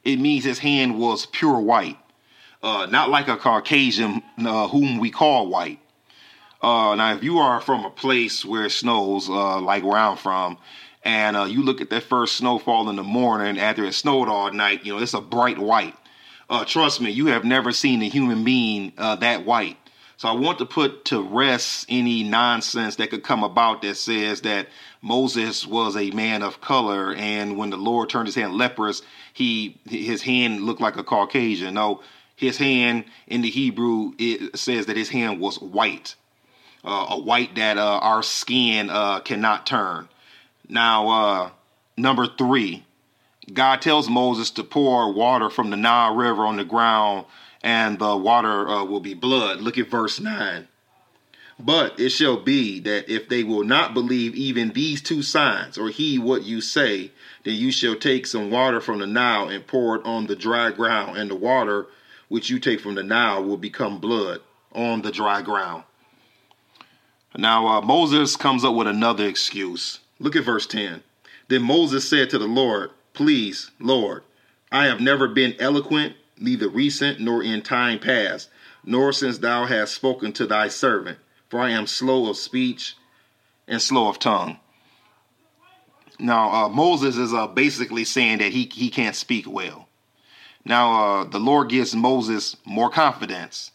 it 0.05 0.21
means 0.21 0.45
his 0.45 0.59
hand 0.59 0.99
was 0.99 1.27
pure 1.27 1.59
white. 1.59 1.99
Uh, 2.63 2.87
not 2.91 3.09
like 3.09 3.29
a 3.29 3.37
Caucasian 3.37 4.23
uh, 4.39 4.69
whom 4.69 4.99
we 4.99 5.11
call 5.11 5.49
white. 5.49 5.79
Uh, 6.61 6.95
now, 6.97 7.15
if 7.15 7.23
you 7.23 7.39
are 7.39 7.61
from 7.61 7.85
a 7.85 7.91
place 7.91 8.45
where 8.45 8.65
it 8.65 8.71
snows, 8.71 9.29
uh, 9.29 9.61
like 9.61 9.85
where 9.85 9.97
I'm 9.97 10.17
from, 10.17 10.59
and 11.05 11.37
uh, 11.37 11.45
you 11.45 11.63
look 11.63 11.81
at 11.81 11.89
that 11.91 12.03
first 12.03 12.37
snowfall 12.37 12.91
in 12.91 12.97
the 12.97 13.05
morning 13.05 13.59
after 13.59 13.85
it 13.85 13.93
snowed 13.95 14.29
all 14.29 14.53
night, 14.53 14.85
you 14.85 14.93
know, 14.93 15.01
it's 15.01 15.15
a 15.15 15.21
bright 15.21 15.59
white. 15.59 15.95
Trust 16.67 17.01
me, 17.01 17.11
you 17.11 17.27
have 17.27 17.45
never 17.45 17.73
seen 17.73 18.03
a 18.03 18.09
human 18.09 18.43
being 18.43 18.93
that 18.97 19.45
white. 19.45 19.77
So 20.19 20.29
I 20.29 20.33
want 20.33 20.59
to 20.59 20.67
put 20.67 21.05
to 21.07 21.23
rest 21.23 21.87
any 21.89 22.25
nonsense 22.25 22.97
that 22.97 23.11
could 23.11 23.23
come 23.23 23.45
about 23.45 23.83
that 23.83 23.95
says 23.95 24.41
that 24.41 24.67
Moses 25.01 25.65
was 25.65 25.97
a 25.97 26.11
man 26.11 26.43
of 26.43 26.61
color, 26.61 27.15
and 27.15 27.57
when 27.57 27.71
the 27.71 27.77
Lord 27.77 28.11
turned 28.11 28.27
his 28.27 28.35
hand 28.35 28.55
leprous, 28.55 29.01
he 29.33 29.79
his 29.89 30.23
hand 30.23 30.63
looked 30.63 30.81
like 30.81 30.97
a 30.97 31.05
Caucasian. 31.05 31.75
No, 31.75 32.03
his 32.35 32.57
hand 32.57 33.05
in 33.29 33.43
the 33.43 33.49
Hebrew 33.49 34.11
it 34.19 34.59
says 34.59 34.87
that 34.87 34.97
his 34.97 35.09
hand 35.09 35.39
was 35.39 35.61
white, 35.61 36.17
uh, 36.85 37.07
a 37.11 37.21
white 37.21 37.55
that 37.55 37.79
uh, 37.79 38.01
our 38.03 38.25
skin 38.25 38.91
uh, 38.91 39.21
cannot 39.21 39.67
turn. 39.67 40.09
Now, 40.69 41.09
uh, 41.09 41.51
number 41.97 42.27
three, 42.27 42.85
God 43.53 43.81
tells 43.83 44.09
Moses 44.09 44.51
to 44.51 44.65
pour 44.65 45.13
water 45.13 45.49
from 45.49 45.71
the 45.71 45.77
Nile 45.77 46.17
River 46.17 46.45
on 46.45 46.57
the 46.57 46.65
ground, 46.65 47.27
and 47.63 47.99
the 47.99 48.17
water 48.17 48.69
uh, 48.69 48.85
will 48.85 49.01
be 49.01 49.15
blood. 49.15 49.61
Look 49.61 49.79
at 49.79 49.91
verse 49.91 50.21
9. 50.21 50.69
But 51.61 51.99
it 51.99 52.11
shall 52.11 52.37
be 52.37 52.79
that 52.81 53.13
if 53.13 53.29
they 53.29 53.43
will 53.43 53.65
not 53.65 53.93
believe 53.93 54.35
even 54.37 54.73
these 54.73 55.03
two 55.03 55.23
signs, 55.23 55.77
or 55.77 55.89
heed 55.89 56.21
what 56.21 56.45
you 56.45 56.61
say, 56.61 57.11
then 57.43 57.55
you 57.55 57.73
shall 57.73 57.97
take 57.97 58.27
some 58.27 58.51
water 58.51 58.81
from 58.81 59.01
the 59.01 59.07
Nile 59.07 59.49
and 59.49 59.67
pour 59.67 59.97
it 59.97 60.05
on 60.05 60.27
the 60.27 60.37
dry 60.37 60.71
ground, 60.71 61.17
and 61.17 61.29
the 61.29 61.35
water 61.35 61.89
which 62.29 62.49
you 62.49 62.61
take 62.61 62.81
from 62.81 62.95
the 62.95 63.03
Nile 63.03 63.43
will 63.43 63.57
become 63.57 63.99
blood 63.99 64.41
on 64.73 65.03
the 65.03 65.11
dry 65.11 65.43
ground. 65.43 65.83
Now, 67.37 67.67
uh, 67.67 67.81
Moses 67.81 68.37
comes 68.37 68.65
up 68.65 68.75
with 68.75 68.87
another 68.87 69.27
excuse. 69.27 70.01
Look 70.21 70.37
at 70.37 70.45
verse 70.45 70.67
10. 70.67 71.03
Then 71.49 71.63
Moses 71.63 72.09
said 72.09 72.31
to 72.31 72.39
the 72.39 72.47
Lord, 72.47 72.91
Please, 73.15 73.71
Lord, 73.81 74.23
I 74.71 74.85
have 74.87 75.01
never 75.01 75.27
been 75.27 75.55
eloquent, 75.59 76.15
neither 76.41 76.69
recent 76.69 77.21
nor 77.21 77.43
in 77.43 77.63
time 77.63 77.99
past, 77.99 78.49
nor 78.85 79.13
since 79.13 79.39
thou 79.39 79.67
hast 79.67 79.95
spoken 79.95 80.33
to 80.33 80.47
thy 80.47 80.69
servant, 80.69 81.19
for 81.49 81.61
I 81.61 81.71
am 81.71 81.87
slow 81.87 82.29
of 82.29 82.37
speech 82.37 82.97
and 83.67 83.81
slow 83.81 84.09
of 84.09 84.19
tongue. 84.19 84.59
Now, 86.19 86.51
uh, 86.51 86.69
Moses 86.69 87.17
is 87.17 87.33
uh, 87.33 87.47
basically 87.47 88.05
saying 88.05 88.39
that 88.39 88.53
he, 88.53 88.71
he 88.73 88.91
can't 88.91 89.15
speak 89.15 89.49
well. 89.49 89.89
Now, 90.65 91.21
uh, 91.21 91.25
the 91.25 91.39
Lord 91.39 91.69
gives 91.69 91.95
Moses 91.95 92.57
more 92.65 92.91
confidence. 92.91 93.71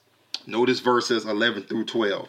Notice 0.46 0.79
verses 0.79 1.25
11 1.25 1.63
through 1.63 1.86
12. 1.86 2.27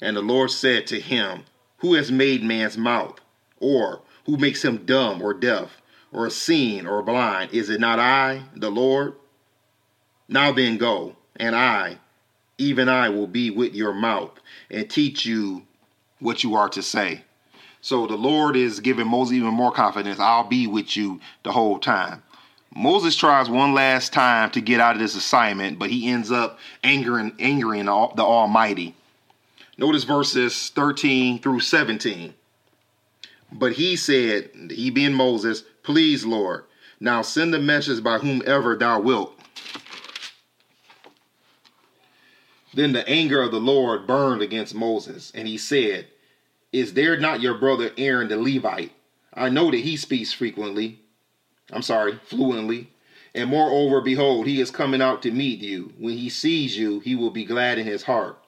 And 0.00 0.16
the 0.16 0.22
Lord 0.22 0.50
said 0.50 0.86
to 0.88 1.00
him, 1.00 1.44
Who 1.78 1.94
has 1.94 2.10
made 2.10 2.42
man's 2.42 2.78
mouth? 2.78 3.20
Or 3.60 4.02
who 4.24 4.36
makes 4.36 4.64
him 4.64 4.84
dumb 4.86 5.20
or 5.20 5.34
deaf, 5.34 5.82
or 6.12 6.28
seen 6.30 6.86
or 6.86 7.02
blind? 7.02 7.52
Is 7.52 7.68
it 7.68 7.80
not 7.80 7.98
I, 7.98 8.42
the 8.56 8.70
Lord? 8.70 9.14
Now 10.32 10.50
then 10.50 10.78
go, 10.78 11.14
and 11.36 11.54
I, 11.54 11.98
even 12.56 12.88
I, 12.88 13.10
will 13.10 13.26
be 13.26 13.50
with 13.50 13.74
your 13.74 13.92
mouth 13.92 14.30
and 14.70 14.88
teach 14.88 15.26
you 15.26 15.62
what 16.20 16.42
you 16.42 16.54
are 16.54 16.70
to 16.70 16.82
say. 16.82 17.24
So 17.82 18.06
the 18.06 18.16
Lord 18.16 18.56
is 18.56 18.80
giving 18.80 19.08
Moses 19.08 19.34
even 19.34 19.52
more 19.52 19.72
confidence. 19.72 20.18
I'll 20.18 20.48
be 20.48 20.66
with 20.66 20.96
you 20.96 21.20
the 21.42 21.52
whole 21.52 21.78
time. 21.78 22.22
Moses 22.74 23.14
tries 23.14 23.50
one 23.50 23.74
last 23.74 24.14
time 24.14 24.50
to 24.52 24.62
get 24.62 24.80
out 24.80 24.94
of 24.94 25.02
this 25.02 25.16
assignment, 25.16 25.78
but 25.78 25.90
he 25.90 26.08
ends 26.08 26.32
up 26.32 26.58
angering, 26.82 27.32
angering 27.38 27.84
the 27.84 27.92
Almighty. 27.92 28.94
Notice 29.76 30.04
verses 30.04 30.70
13 30.70 31.40
through 31.40 31.60
17. 31.60 32.32
But 33.52 33.72
he 33.72 33.96
said, 33.96 34.48
he 34.70 34.88
being 34.88 35.12
Moses, 35.12 35.64
Please, 35.82 36.24
Lord, 36.24 36.64
now 37.00 37.20
send 37.20 37.52
the 37.52 37.58
message 37.58 38.02
by 38.02 38.16
whomever 38.16 38.76
thou 38.76 38.98
wilt. 38.98 39.38
Then 42.74 42.92
the 42.92 43.06
anger 43.08 43.42
of 43.42 43.50
the 43.50 43.60
Lord 43.60 44.06
burned 44.06 44.40
against 44.40 44.74
Moses, 44.74 45.30
and 45.34 45.46
he 45.46 45.58
said, 45.58 46.06
Is 46.72 46.94
there 46.94 47.18
not 47.18 47.42
your 47.42 47.54
brother 47.54 47.90
Aaron 47.98 48.28
the 48.28 48.38
Levite? 48.38 48.92
I 49.34 49.50
know 49.50 49.70
that 49.70 49.78
he 49.78 49.96
speaks 49.96 50.32
frequently. 50.32 51.00
I'm 51.70 51.82
sorry, 51.82 52.18
fluently. 52.24 52.90
And 53.34 53.48
moreover, 53.50 54.00
behold, 54.00 54.46
he 54.46 54.60
is 54.60 54.70
coming 54.70 55.02
out 55.02 55.22
to 55.22 55.30
meet 55.30 55.60
you. 55.60 55.92
When 55.98 56.16
he 56.16 56.28
sees 56.28 56.76
you, 56.76 57.00
he 57.00 57.14
will 57.14 57.30
be 57.30 57.44
glad 57.44 57.78
in 57.78 57.86
his 57.86 58.02
heart. 58.02 58.38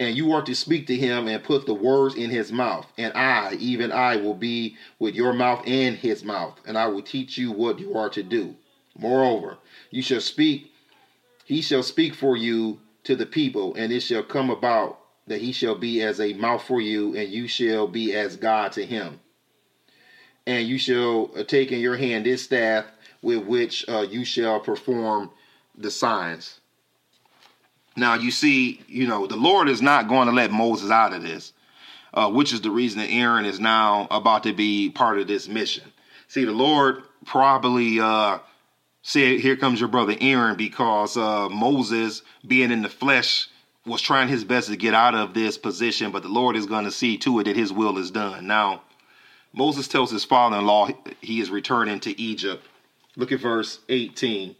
And 0.00 0.16
you 0.16 0.32
are 0.32 0.42
to 0.42 0.54
speak 0.54 0.88
to 0.88 0.96
him 0.96 1.28
and 1.28 1.44
put 1.44 1.66
the 1.66 1.74
words 1.74 2.16
in 2.16 2.30
his 2.30 2.50
mouth. 2.50 2.86
And 2.98 3.12
I, 3.14 3.54
even 3.54 3.92
I, 3.92 4.16
will 4.16 4.34
be 4.34 4.76
with 4.98 5.14
your 5.14 5.32
mouth 5.32 5.62
and 5.66 5.96
his 5.96 6.24
mouth, 6.24 6.58
and 6.66 6.76
I 6.76 6.86
will 6.88 7.02
teach 7.02 7.38
you 7.38 7.52
what 7.52 7.78
you 7.78 7.96
are 7.96 8.10
to 8.10 8.22
do. 8.22 8.56
Moreover, 8.98 9.58
you 9.90 10.02
shall 10.02 10.20
speak, 10.20 10.72
he 11.44 11.62
shall 11.62 11.84
speak 11.84 12.14
for 12.14 12.36
you 12.36 12.80
to 13.04 13.16
the 13.16 13.26
people, 13.26 13.74
and 13.74 13.92
it 13.92 14.00
shall 14.00 14.22
come 14.22 14.50
about 14.50 14.98
that 15.26 15.40
he 15.40 15.52
shall 15.52 15.74
be 15.74 16.02
as 16.02 16.20
a 16.20 16.32
mouth 16.34 16.62
for 16.62 16.80
you, 16.80 17.16
and 17.16 17.28
you 17.28 17.46
shall 17.46 17.86
be 17.86 18.14
as 18.14 18.36
God 18.36 18.72
to 18.72 18.84
him. 18.84 19.20
And 20.46 20.66
you 20.66 20.78
shall 20.78 21.28
take 21.46 21.70
in 21.70 21.80
your 21.80 21.96
hand 21.96 22.26
this 22.26 22.42
staff 22.42 22.86
with 23.22 23.44
which 23.44 23.88
uh, 23.88 24.00
you 24.02 24.24
shall 24.24 24.58
perform 24.58 25.30
the 25.76 25.90
signs. 25.90 26.60
Now, 27.96 28.14
you 28.14 28.30
see, 28.30 28.80
you 28.88 29.06
know, 29.06 29.26
the 29.26 29.36
Lord 29.36 29.68
is 29.68 29.82
not 29.82 30.08
going 30.08 30.26
to 30.26 30.34
let 30.34 30.50
Moses 30.50 30.90
out 30.90 31.12
of 31.12 31.22
this, 31.22 31.52
uh, 32.14 32.30
which 32.30 32.52
is 32.52 32.60
the 32.62 32.70
reason 32.70 33.00
that 33.00 33.10
Aaron 33.10 33.44
is 33.44 33.60
now 33.60 34.08
about 34.10 34.42
to 34.44 34.52
be 34.52 34.90
part 34.90 35.18
of 35.18 35.28
this 35.28 35.46
mission. 35.46 35.84
See, 36.26 36.44
the 36.44 36.52
Lord 36.52 37.02
probably 37.24 38.00
uh, 38.00 38.38
said, 39.02 39.40
Here 39.40 39.56
comes 39.56 39.80
your 39.80 39.88
brother 39.88 40.16
Aaron, 40.20 40.56
because 40.56 41.16
uh, 41.16 41.48
Moses, 41.48 42.22
being 42.46 42.70
in 42.70 42.82
the 42.82 42.88
flesh, 42.88 43.48
was 43.84 44.00
trying 44.00 44.28
his 44.28 44.44
best 44.44 44.68
to 44.68 44.76
get 44.76 44.94
out 44.94 45.14
of 45.14 45.34
this 45.34 45.58
position, 45.58 46.12
but 46.12 46.22
the 46.22 46.28
Lord 46.28 46.56
is 46.56 46.66
going 46.66 46.84
to 46.84 46.92
see 46.92 47.18
to 47.18 47.40
it 47.40 47.44
that 47.44 47.56
his 47.56 47.72
will 47.72 47.98
is 47.98 48.10
done. 48.12 48.46
Now, 48.46 48.82
Moses 49.52 49.88
tells 49.88 50.10
his 50.10 50.24
father 50.24 50.58
in 50.58 50.66
law 50.66 50.88
he 51.20 51.40
is 51.40 51.50
returning 51.50 52.00
to 52.00 52.18
Egypt. 52.20 52.64
Look 53.16 53.32
at 53.32 53.40
verse 53.40 53.80
18. 53.88 54.56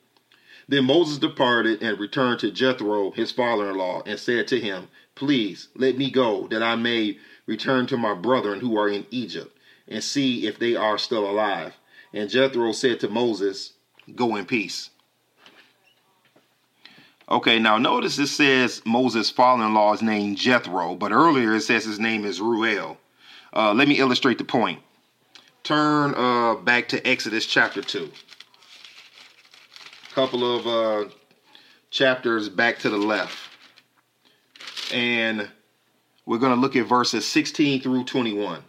Then 0.68 0.84
Moses 0.84 1.18
departed 1.18 1.82
and 1.82 1.98
returned 1.98 2.40
to 2.40 2.50
Jethro, 2.50 3.10
his 3.12 3.32
father 3.32 3.70
in 3.70 3.76
law, 3.76 4.02
and 4.04 4.18
said 4.18 4.48
to 4.48 4.60
him, 4.60 4.88
Please 5.14 5.68
let 5.74 5.96
me 5.96 6.10
go, 6.10 6.46
that 6.48 6.62
I 6.62 6.76
may 6.76 7.18
return 7.46 7.86
to 7.88 7.96
my 7.96 8.14
brethren 8.14 8.60
who 8.60 8.76
are 8.78 8.88
in 8.88 9.06
Egypt, 9.10 9.56
and 9.88 10.02
see 10.02 10.46
if 10.46 10.58
they 10.58 10.76
are 10.76 10.98
still 10.98 11.28
alive. 11.28 11.74
And 12.12 12.28
Jethro 12.28 12.72
said 12.72 13.00
to 13.00 13.08
Moses, 13.08 13.74
Go 14.14 14.36
in 14.36 14.46
peace. 14.46 14.90
Okay, 17.28 17.58
now 17.58 17.78
notice 17.78 18.18
it 18.18 18.26
says 18.26 18.82
Moses' 18.84 19.30
father 19.30 19.64
in 19.64 19.74
law 19.74 19.94
is 19.94 20.02
named 20.02 20.36
Jethro, 20.36 20.94
but 20.94 21.12
earlier 21.12 21.54
it 21.54 21.62
says 21.62 21.84
his 21.84 21.98
name 21.98 22.24
is 22.24 22.40
Reuel. 22.40 22.98
Uh, 23.54 23.72
let 23.72 23.88
me 23.88 23.98
illustrate 23.98 24.38
the 24.38 24.44
point. 24.44 24.80
Turn 25.62 26.14
uh, 26.14 26.56
back 26.56 26.88
to 26.88 27.06
Exodus 27.06 27.46
chapter 27.46 27.80
2. 27.80 28.10
A 30.10 30.14
Couple 30.14 30.56
of 30.56 30.66
uh, 30.66 31.10
chapters 31.90 32.48
back 32.48 32.80
to 32.80 32.90
the 32.90 32.96
left. 32.96 33.38
And 34.92 35.48
we're 36.26 36.38
going 36.38 36.54
to 36.54 36.60
look 36.60 36.76
at 36.76 36.86
verses 36.86 37.26
16 37.26 37.80
through 37.80 38.04
21. 38.04 38.62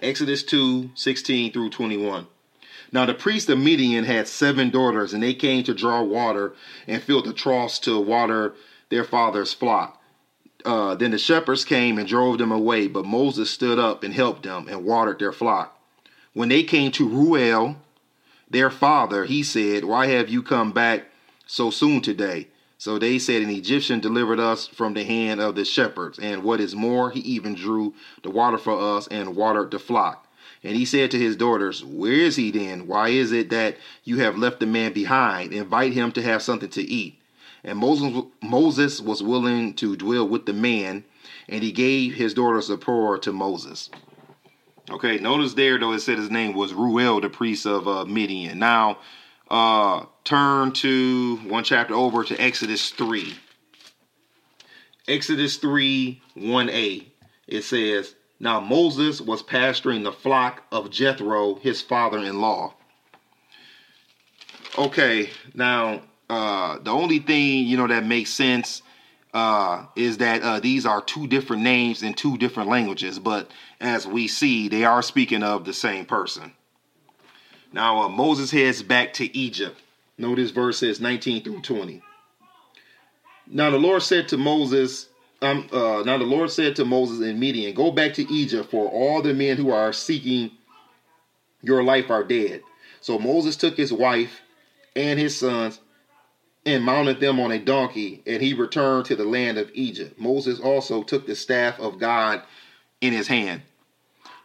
Exodus 0.00 0.42
2 0.44 0.90
16 0.94 1.52
through 1.52 1.70
21. 1.70 2.26
Now 2.92 3.06
the 3.06 3.14
priest 3.14 3.48
of 3.48 3.58
Midian 3.58 4.04
had 4.04 4.28
seven 4.28 4.70
daughters, 4.70 5.12
and 5.12 5.22
they 5.22 5.34
came 5.34 5.64
to 5.64 5.74
draw 5.74 6.02
water 6.02 6.54
and 6.86 7.02
filled 7.02 7.26
the 7.26 7.32
troughs 7.32 7.78
to 7.80 8.00
water 8.00 8.54
their 8.88 9.04
father's 9.04 9.52
flock. 9.52 10.00
Uh, 10.64 10.94
then 10.94 11.12
the 11.12 11.18
shepherds 11.18 11.64
came 11.64 11.98
and 11.98 12.08
drove 12.08 12.38
them 12.38 12.50
away, 12.50 12.88
but 12.88 13.04
Moses 13.04 13.50
stood 13.50 13.78
up 13.78 14.02
and 14.02 14.14
helped 14.14 14.42
them 14.42 14.66
and 14.68 14.84
watered 14.84 15.18
their 15.18 15.32
flock. 15.32 15.80
When 16.32 16.48
they 16.48 16.62
came 16.62 16.90
to 16.92 17.08
Reuel, 17.08 17.76
their 18.50 18.70
father, 18.70 19.24
he 19.24 19.42
said, 19.42 19.84
Why 19.84 20.06
have 20.06 20.28
you 20.28 20.42
come 20.42 20.72
back 20.72 21.06
so 21.46 21.70
soon 21.70 22.00
today? 22.00 22.48
So 22.78 22.98
they 22.98 23.18
said, 23.18 23.42
An 23.42 23.50
Egyptian 23.50 24.00
delivered 24.00 24.38
us 24.38 24.66
from 24.66 24.94
the 24.94 25.04
hand 25.04 25.40
of 25.40 25.54
the 25.54 25.64
shepherds. 25.64 26.18
And 26.18 26.42
what 26.42 26.60
is 26.60 26.74
more, 26.74 27.10
he 27.10 27.20
even 27.20 27.54
drew 27.54 27.94
the 28.22 28.30
water 28.30 28.58
for 28.58 28.96
us 28.96 29.06
and 29.08 29.34
watered 29.34 29.70
the 29.70 29.78
flock. 29.78 30.25
And 30.66 30.74
he 30.74 30.84
said 30.84 31.12
to 31.12 31.18
his 31.18 31.36
daughters, 31.36 31.84
Where 31.84 32.10
is 32.10 32.34
he 32.34 32.50
then? 32.50 32.88
Why 32.88 33.10
is 33.10 33.30
it 33.30 33.50
that 33.50 33.76
you 34.02 34.18
have 34.18 34.36
left 34.36 34.58
the 34.58 34.66
man 34.66 34.92
behind? 34.92 35.52
Invite 35.52 35.92
him 35.92 36.10
to 36.10 36.22
have 36.22 36.42
something 36.42 36.68
to 36.70 36.82
eat. 36.82 37.20
And 37.62 37.78
Moses, 37.78 38.24
Moses 38.42 39.00
was 39.00 39.22
willing 39.22 39.74
to 39.74 39.94
dwell 39.94 40.26
with 40.26 40.44
the 40.44 40.52
man, 40.52 41.04
and 41.48 41.62
he 41.62 41.70
gave 41.70 42.14
his 42.14 42.34
daughter 42.34 42.60
Zipporah 42.60 43.20
to 43.20 43.32
Moses. 43.32 43.90
Okay, 44.90 45.18
notice 45.18 45.54
there 45.54 45.78
though 45.78 45.92
it 45.92 46.00
said 46.00 46.18
his 46.18 46.32
name 46.32 46.52
was 46.52 46.74
Reuel, 46.74 47.20
the 47.20 47.30
priest 47.30 47.64
of 47.64 47.86
uh, 47.86 48.04
Midian. 48.04 48.58
Now, 48.58 48.98
uh, 49.48 50.06
turn 50.24 50.72
to 50.72 51.36
one 51.46 51.62
chapter 51.62 51.94
over 51.94 52.24
to 52.24 52.36
Exodus 52.40 52.90
3. 52.90 53.34
Exodus 55.06 55.58
3 55.58 56.20
1a. 56.36 57.06
It 57.46 57.62
says, 57.62 58.16
now 58.38 58.60
Moses 58.60 59.20
was 59.20 59.42
pasturing 59.42 60.02
the 60.02 60.12
flock 60.12 60.62
of 60.70 60.90
Jethro, 60.90 61.54
his 61.56 61.80
father 61.82 62.18
in 62.18 62.40
law. 62.40 62.74
Okay, 64.78 65.30
now 65.54 66.02
uh, 66.28 66.78
the 66.78 66.90
only 66.90 67.18
thing 67.18 67.66
you 67.66 67.76
know 67.76 67.86
that 67.86 68.04
makes 68.04 68.30
sense 68.30 68.82
uh, 69.32 69.86
is 69.96 70.18
that 70.18 70.42
uh, 70.42 70.60
these 70.60 70.84
are 70.86 71.00
two 71.02 71.26
different 71.26 71.62
names 71.62 72.02
in 72.02 72.14
two 72.14 72.36
different 72.36 72.68
languages, 72.68 73.18
but 73.18 73.50
as 73.80 74.06
we 74.06 74.28
see, 74.28 74.68
they 74.68 74.84
are 74.84 75.02
speaking 75.02 75.42
of 75.42 75.64
the 75.64 75.72
same 75.72 76.04
person. 76.04 76.52
Now 77.72 78.02
uh, 78.02 78.08
Moses 78.08 78.50
heads 78.50 78.82
back 78.82 79.12
to 79.14 79.36
Egypt. 79.36 79.80
Notice 80.18 80.50
verses 80.50 81.00
19 81.00 81.44
through 81.44 81.60
20. 81.62 82.02
Now 83.46 83.70
the 83.70 83.78
Lord 83.78 84.02
said 84.02 84.28
to 84.28 84.38
Moses, 84.38 85.08
um, 85.42 85.68
uh, 85.72 86.02
now 86.04 86.18
the 86.18 86.24
Lord 86.24 86.50
said 86.50 86.76
to 86.76 86.84
Moses 86.84 87.20
in 87.20 87.38
Midian, 87.38 87.74
Go 87.74 87.90
back 87.90 88.14
to 88.14 88.32
Egypt, 88.32 88.70
for 88.70 88.88
all 88.88 89.22
the 89.22 89.34
men 89.34 89.56
who 89.56 89.70
are 89.70 89.92
seeking 89.92 90.50
your 91.62 91.82
life 91.82 92.10
are 92.10 92.24
dead. 92.24 92.62
So 93.00 93.18
Moses 93.18 93.56
took 93.56 93.76
his 93.76 93.92
wife 93.92 94.40
and 94.94 95.18
his 95.18 95.36
sons 95.38 95.80
and 96.64 96.82
mounted 96.82 97.20
them 97.20 97.38
on 97.38 97.52
a 97.52 97.58
donkey, 97.58 98.22
and 98.26 98.42
he 98.42 98.54
returned 98.54 99.04
to 99.06 99.16
the 99.16 99.24
land 99.24 99.58
of 99.58 99.70
Egypt. 99.74 100.18
Moses 100.18 100.58
also 100.58 101.02
took 101.02 101.26
the 101.26 101.36
staff 101.36 101.78
of 101.78 101.98
God 101.98 102.42
in 103.00 103.12
his 103.12 103.28
hand. 103.28 103.62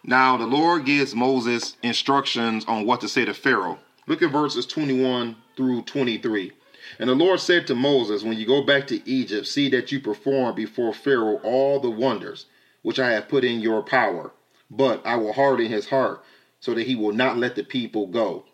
Now 0.03 0.37
the 0.37 0.45
Lord 0.45 0.85
gives 0.85 1.15
Moses 1.15 1.77
instructions 1.81 2.65
on 2.65 2.85
what 2.85 3.01
to 3.01 3.07
say 3.07 3.25
to 3.25 3.33
Pharaoh. 3.33 3.79
Look 4.07 4.21
at 4.21 4.31
verses 4.31 4.65
21 4.65 5.35
through 5.55 5.83
23. 5.83 6.51
And 6.99 7.09
the 7.09 7.15
Lord 7.15 7.39
said 7.39 7.67
to 7.67 7.75
Moses, 7.75 8.23
When 8.23 8.37
you 8.37 8.45
go 8.45 8.61
back 8.63 8.87
to 8.87 9.09
Egypt, 9.09 9.47
see 9.47 9.69
that 9.69 9.91
you 9.91 9.99
perform 9.99 10.55
before 10.55 10.93
Pharaoh 10.93 11.39
all 11.43 11.79
the 11.79 11.89
wonders 11.89 12.45
which 12.81 12.99
I 12.99 13.11
have 13.11 13.29
put 13.29 13.43
in 13.43 13.61
your 13.61 13.83
power. 13.83 14.31
But 14.69 15.05
I 15.05 15.15
will 15.17 15.33
harden 15.33 15.67
his 15.67 15.87
heart, 15.87 16.23
so 16.59 16.73
that 16.73 16.87
he 16.87 16.95
will 16.95 17.13
not 17.13 17.37
let 17.37 17.55
the 17.55 17.63
people 17.63 18.07
go. 18.07 18.45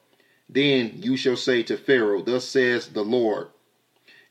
Then 0.49 0.93
you 0.95 1.17
shall 1.17 1.35
say 1.35 1.63
to 1.63 1.77
Pharaoh, 1.77 2.21
Thus 2.21 2.47
says 2.47 2.89
the 2.89 3.03
Lord 3.03 3.47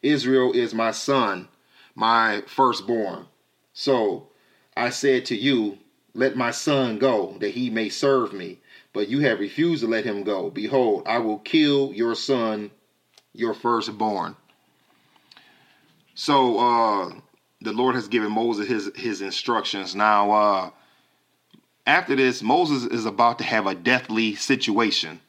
Israel 0.02 0.52
is 0.52 0.74
my 0.74 0.90
son, 0.90 1.48
my 1.94 2.42
firstborn. 2.46 3.26
So 3.72 4.28
I 4.76 4.90
said 4.90 5.24
to 5.26 5.36
you, 5.36 5.78
Let 6.14 6.36
my 6.36 6.50
son 6.50 6.98
go, 6.98 7.36
that 7.40 7.50
he 7.50 7.70
may 7.70 7.88
serve 7.88 8.32
me. 8.32 8.60
But 8.92 9.08
you 9.08 9.20
have 9.20 9.40
refused 9.40 9.82
to 9.82 9.88
let 9.88 10.04
him 10.04 10.22
go. 10.22 10.50
Behold, 10.50 11.02
I 11.06 11.18
will 11.18 11.38
kill 11.38 11.92
your 11.92 12.14
son 12.14 12.70
your 13.36 13.54
firstborn. 13.54 14.36
So 16.14 16.58
uh, 16.58 17.12
the 17.60 17.72
Lord 17.72 17.94
has 17.94 18.08
given 18.08 18.32
Moses 18.32 18.68
his 18.68 18.90
his 18.96 19.20
instructions. 19.20 19.94
Now, 19.94 20.30
uh, 20.30 20.70
after 21.86 22.16
this, 22.16 22.42
Moses 22.42 22.84
is 22.84 23.04
about 23.04 23.38
to 23.38 23.44
have 23.44 23.66
a 23.66 23.74
deathly 23.74 24.34
situation 24.34 25.20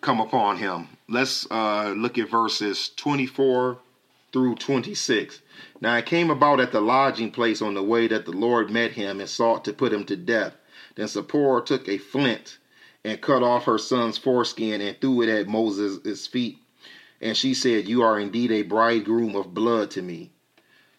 come 0.00 0.20
upon 0.20 0.56
him. 0.56 0.88
Let's 1.08 1.46
uh, 1.50 1.94
look 1.96 2.18
at 2.18 2.30
verses 2.30 2.90
24 2.96 3.78
through 4.32 4.54
26. 4.54 5.42
Now 5.80 5.96
it 5.96 6.06
came 6.06 6.30
about 6.30 6.60
at 6.60 6.72
the 6.72 6.80
lodging 6.80 7.30
place 7.30 7.60
on 7.60 7.74
the 7.74 7.82
way 7.82 8.06
that 8.08 8.24
the 8.24 8.32
Lord 8.32 8.70
met 8.70 8.92
him 8.92 9.20
and 9.20 9.28
sought 9.28 9.64
to 9.64 9.72
put 9.72 9.92
him 9.92 10.04
to 10.04 10.16
death. 10.16 10.54
Then 10.94 11.08
Zipporah 11.08 11.64
took 11.64 11.88
a 11.88 11.98
flint 11.98 12.58
and 13.04 13.20
cut 13.20 13.42
off 13.42 13.64
her 13.64 13.78
son's 13.78 14.18
foreskin 14.18 14.80
and 14.80 15.00
threw 15.00 15.22
it 15.22 15.28
at 15.28 15.48
Moses' 15.48 16.26
feet 16.26 16.58
and 17.20 17.36
she 17.36 17.54
said, 17.54 17.88
You 17.88 18.02
are 18.02 18.18
indeed 18.18 18.50
a 18.50 18.62
bridegroom 18.62 19.36
of 19.36 19.54
blood 19.54 19.90
to 19.92 20.02
me. 20.02 20.30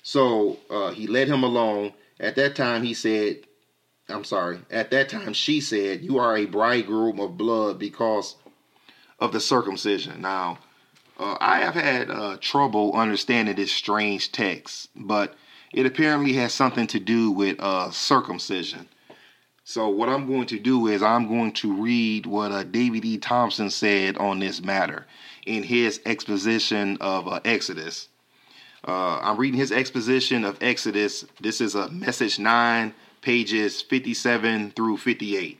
So 0.04 0.58
uh, 0.70 0.92
he 0.92 1.08
let 1.08 1.28
him 1.28 1.44
alone. 1.44 1.94
At 2.20 2.36
that 2.36 2.56
time, 2.56 2.84
he 2.84 2.94
said, 2.94 3.38
I'm 4.10 4.24
sorry, 4.24 4.60
at 4.70 4.92
that 4.92 5.10
time 5.10 5.34
she 5.34 5.62
said, 5.62 6.02
You 6.02 6.20
are 6.20 6.38
a 6.38 6.46
bridegroom 6.46 7.20
of 7.20 7.38
blood 7.38 7.80
because 7.80 8.36
of 9.20 9.32
the 9.32 9.40
circumcision. 9.40 10.22
Now, 10.22 10.60
uh, 11.20 11.38
I 11.40 11.60
have 11.60 11.76
had 11.76 12.10
uh, 12.10 12.38
trouble 12.40 12.94
understanding 12.94 13.56
this 13.56 13.72
strange 13.72 14.32
text, 14.32 14.90
but 14.96 15.36
it 15.72 15.86
apparently 15.86 16.34
has 16.34 16.54
something 16.54 16.88
to 16.88 17.00
do 17.00 17.32
with 17.32 17.60
uh, 17.60 17.92
circumcision. 17.92 18.90
So, 19.64 19.88
what 19.90 20.10
I'm 20.10 20.28
going 20.28 20.48
to 20.48 20.60
do 20.60 20.88
is 20.88 21.02
I'm 21.04 21.28
going 21.28 21.54
to 21.54 21.82
read 21.82 22.26
what 22.26 22.52
uh, 22.52 22.64
David 22.64 23.06
E. 23.06 23.18
Thompson 23.18 23.70
said 23.70 24.18
on 24.18 24.40
this 24.40 24.62
matter 24.62 25.06
in 25.46 25.64
his 25.64 26.02
exposition 26.06 26.98
of 27.02 27.28
uh, 27.28 27.40
Exodus. 27.46 28.08
Uh, 28.88 29.20
I'm 29.20 29.38
reading 29.38 29.60
his 29.60 29.72
exposition 29.72 30.44
of 30.44 30.62
Exodus. 30.62 31.26
This 31.40 31.62
is 31.62 31.76
a 31.76 31.90
message 31.90 32.40
9, 32.40 32.94
pages 33.22 33.82
57 33.82 34.72
through 34.72 34.98
58. 34.98 35.60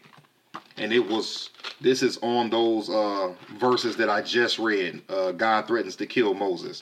And 0.78 0.92
it 0.92 1.08
was, 1.08 1.52
this 1.80 2.02
is 2.02 2.18
on 2.24 2.50
those 2.50 2.90
uh, 2.90 3.34
verses 3.60 3.98
that 3.98 4.10
I 4.10 4.22
just 4.22 4.58
read. 4.58 5.02
Uh, 5.08 5.32
God 5.32 5.68
threatens 5.68 5.96
to 5.98 6.08
kill 6.08 6.34
Moses. 6.34 6.82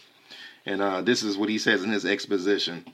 And 0.66 0.82
uh, 0.82 1.02
this 1.02 1.24
is 1.24 1.38
what 1.38 1.50
he 1.50 1.58
says 1.58 1.84
in 1.84 1.90
his 1.90 2.06
exposition. 2.06 2.86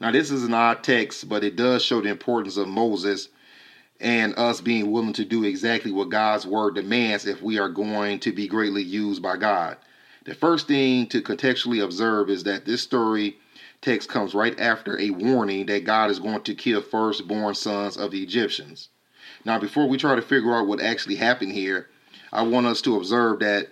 Now, 0.00 0.10
this 0.10 0.30
is 0.30 0.44
an 0.44 0.54
odd 0.54 0.82
text, 0.82 1.28
but 1.28 1.44
it 1.44 1.54
does 1.54 1.84
show 1.84 2.00
the 2.00 2.08
importance 2.08 2.56
of 2.56 2.66
Moses 2.66 3.28
and 4.00 4.34
us 4.36 4.60
being 4.60 4.90
willing 4.90 5.12
to 5.14 5.24
do 5.24 5.44
exactly 5.44 5.92
what 5.92 6.08
God's 6.08 6.46
word 6.46 6.74
demands 6.74 7.26
if 7.26 7.42
we 7.42 7.58
are 7.58 7.68
going 7.68 8.18
to 8.20 8.32
be 8.32 8.48
greatly 8.48 8.82
used 8.82 9.22
by 9.22 9.36
God. 9.36 9.76
The 10.24 10.34
first 10.34 10.66
thing 10.66 11.06
to 11.08 11.22
contextually 11.22 11.82
observe 11.82 12.30
is 12.30 12.44
that 12.44 12.64
this 12.64 12.82
story 12.82 13.38
text 13.82 14.08
comes 14.08 14.34
right 14.34 14.58
after 14.58 14.98
a 14.98 15.10
warning 15.10 15.66
that 15.66 15.84
God 15.84 16.10
is 16.10 16.18
going 16.18 16.42
to 16.42 16.54
kill 16.54 16.80
firstborn 16.80 17.54
sons 17.54 17.96
of 17.96 18.10
the 18.10 18.22
Egyptians. 18.22 18.88
Now, 19.44 19.58
before 19.58 19.86
we 19.86 19.98
try 19.98 20.16
to 20.16 20.22
figure 20.22 20.54
out 20.54 20.66
what 20.66 20.80
actually 20.80 21.16
happened 21.16 21.52
here, 21.52 21.88
I 22.32 22.42
want 22.42 22.66
us 22.66 22.80
to 22.82 22.96
observe 22.96 23.40
that 23.40 23.68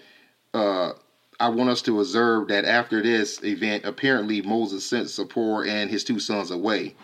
uh, 0.55 0.93
I 1.41 1.49
want 1.49 1.71
us 1.71 1.83
to 1.83 1.99
observe 1.99 2.49
that 2.49 2.65
after 2.65 3.03
this 3.03 3.43
event, 3.43 3.85
apparently 3.85 4.43
Moses 4.43 4.85
sent 4.85 5.09
Zipporah 5.09 5.67
and 5.67 5.91
his 5.91 6.05
two 6.05 6.21
sons 6.21 6.51
away. 6.51 6.95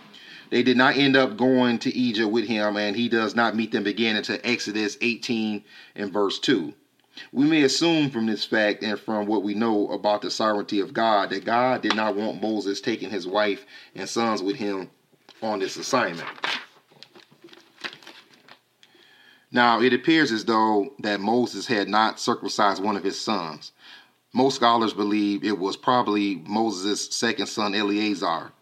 They 0.51 0.63
did 0.63 0.77
not 0.77 0.97
end 0.97 1.17
up 1.17 1.37
going 1.37 1.79
to 1.81 1.95
Egypt 1.95 2.31
with 2.31 2.47
him, 2.47 2.77
and 2.77 2.97
he 2.97 3.09
does 3.09 3.35
not 3.35 3.57
meet 3.57 3.73
them 3.73 3.87
again 3.87 4.17
until 4.17 4.39
Exodus 4.43 4.97
18 5.01 5.63
and 5.95 6.13
verse 6.13 6.39
2. 6.39 6.73
We 7.33 7.45
may 7.45 7.63
assume 7.63 8.11
from 8.11 8.27
this 8.27 8.45
fact 8.45 8.83
and 8.83 8.99
from 8.99 9.27
what 9.27 9.43
we 9.43 9.55
know 9.55 9.89
about 9.89 10.23
the 10.23 10.31
sovereignty 10.31 10.81
of 10.81 10.95
God 10.95 11.31
that 11.31 11.45
God 11.45 11.83
did 11.83 11.97
not 11.97 12.15
want 12.15 12.41
Moses 12.41 12.81
taking 12.81 13.11
his 13.11 13.27
wife 13.27 13.67
and 13.95 14.09
sons 14.09 14.43
with 14.43 14.57
him 14.57 14.91
on 15.43 15.59
this 15.59 15.77
assignment. 15.77 16.29
Now, 19.51 19.81
it 19.81 19.93
appears 19.93 20.31
as 20.31 20.45
though 20.45 20.93
that 21.01 21.21
Moses 21.21 21.67
had 21.67 21.89
not 21.89 22.21
circumcised 22.21 22.83
one 22.83 22.97
of 22.97 23.05
his 23.05 23.21
sons. 23.21 23.73
Most 24.33 24.57
scholars 24.57 24.93
believe 24.93 25.43
it 25.43 25.59
was 25.59 25.77
probably 25.77 26.37
Moses' 26.47 27.15
second 27.15 27.47
son 27.47 27.75
Eleazar. 27.75 28.53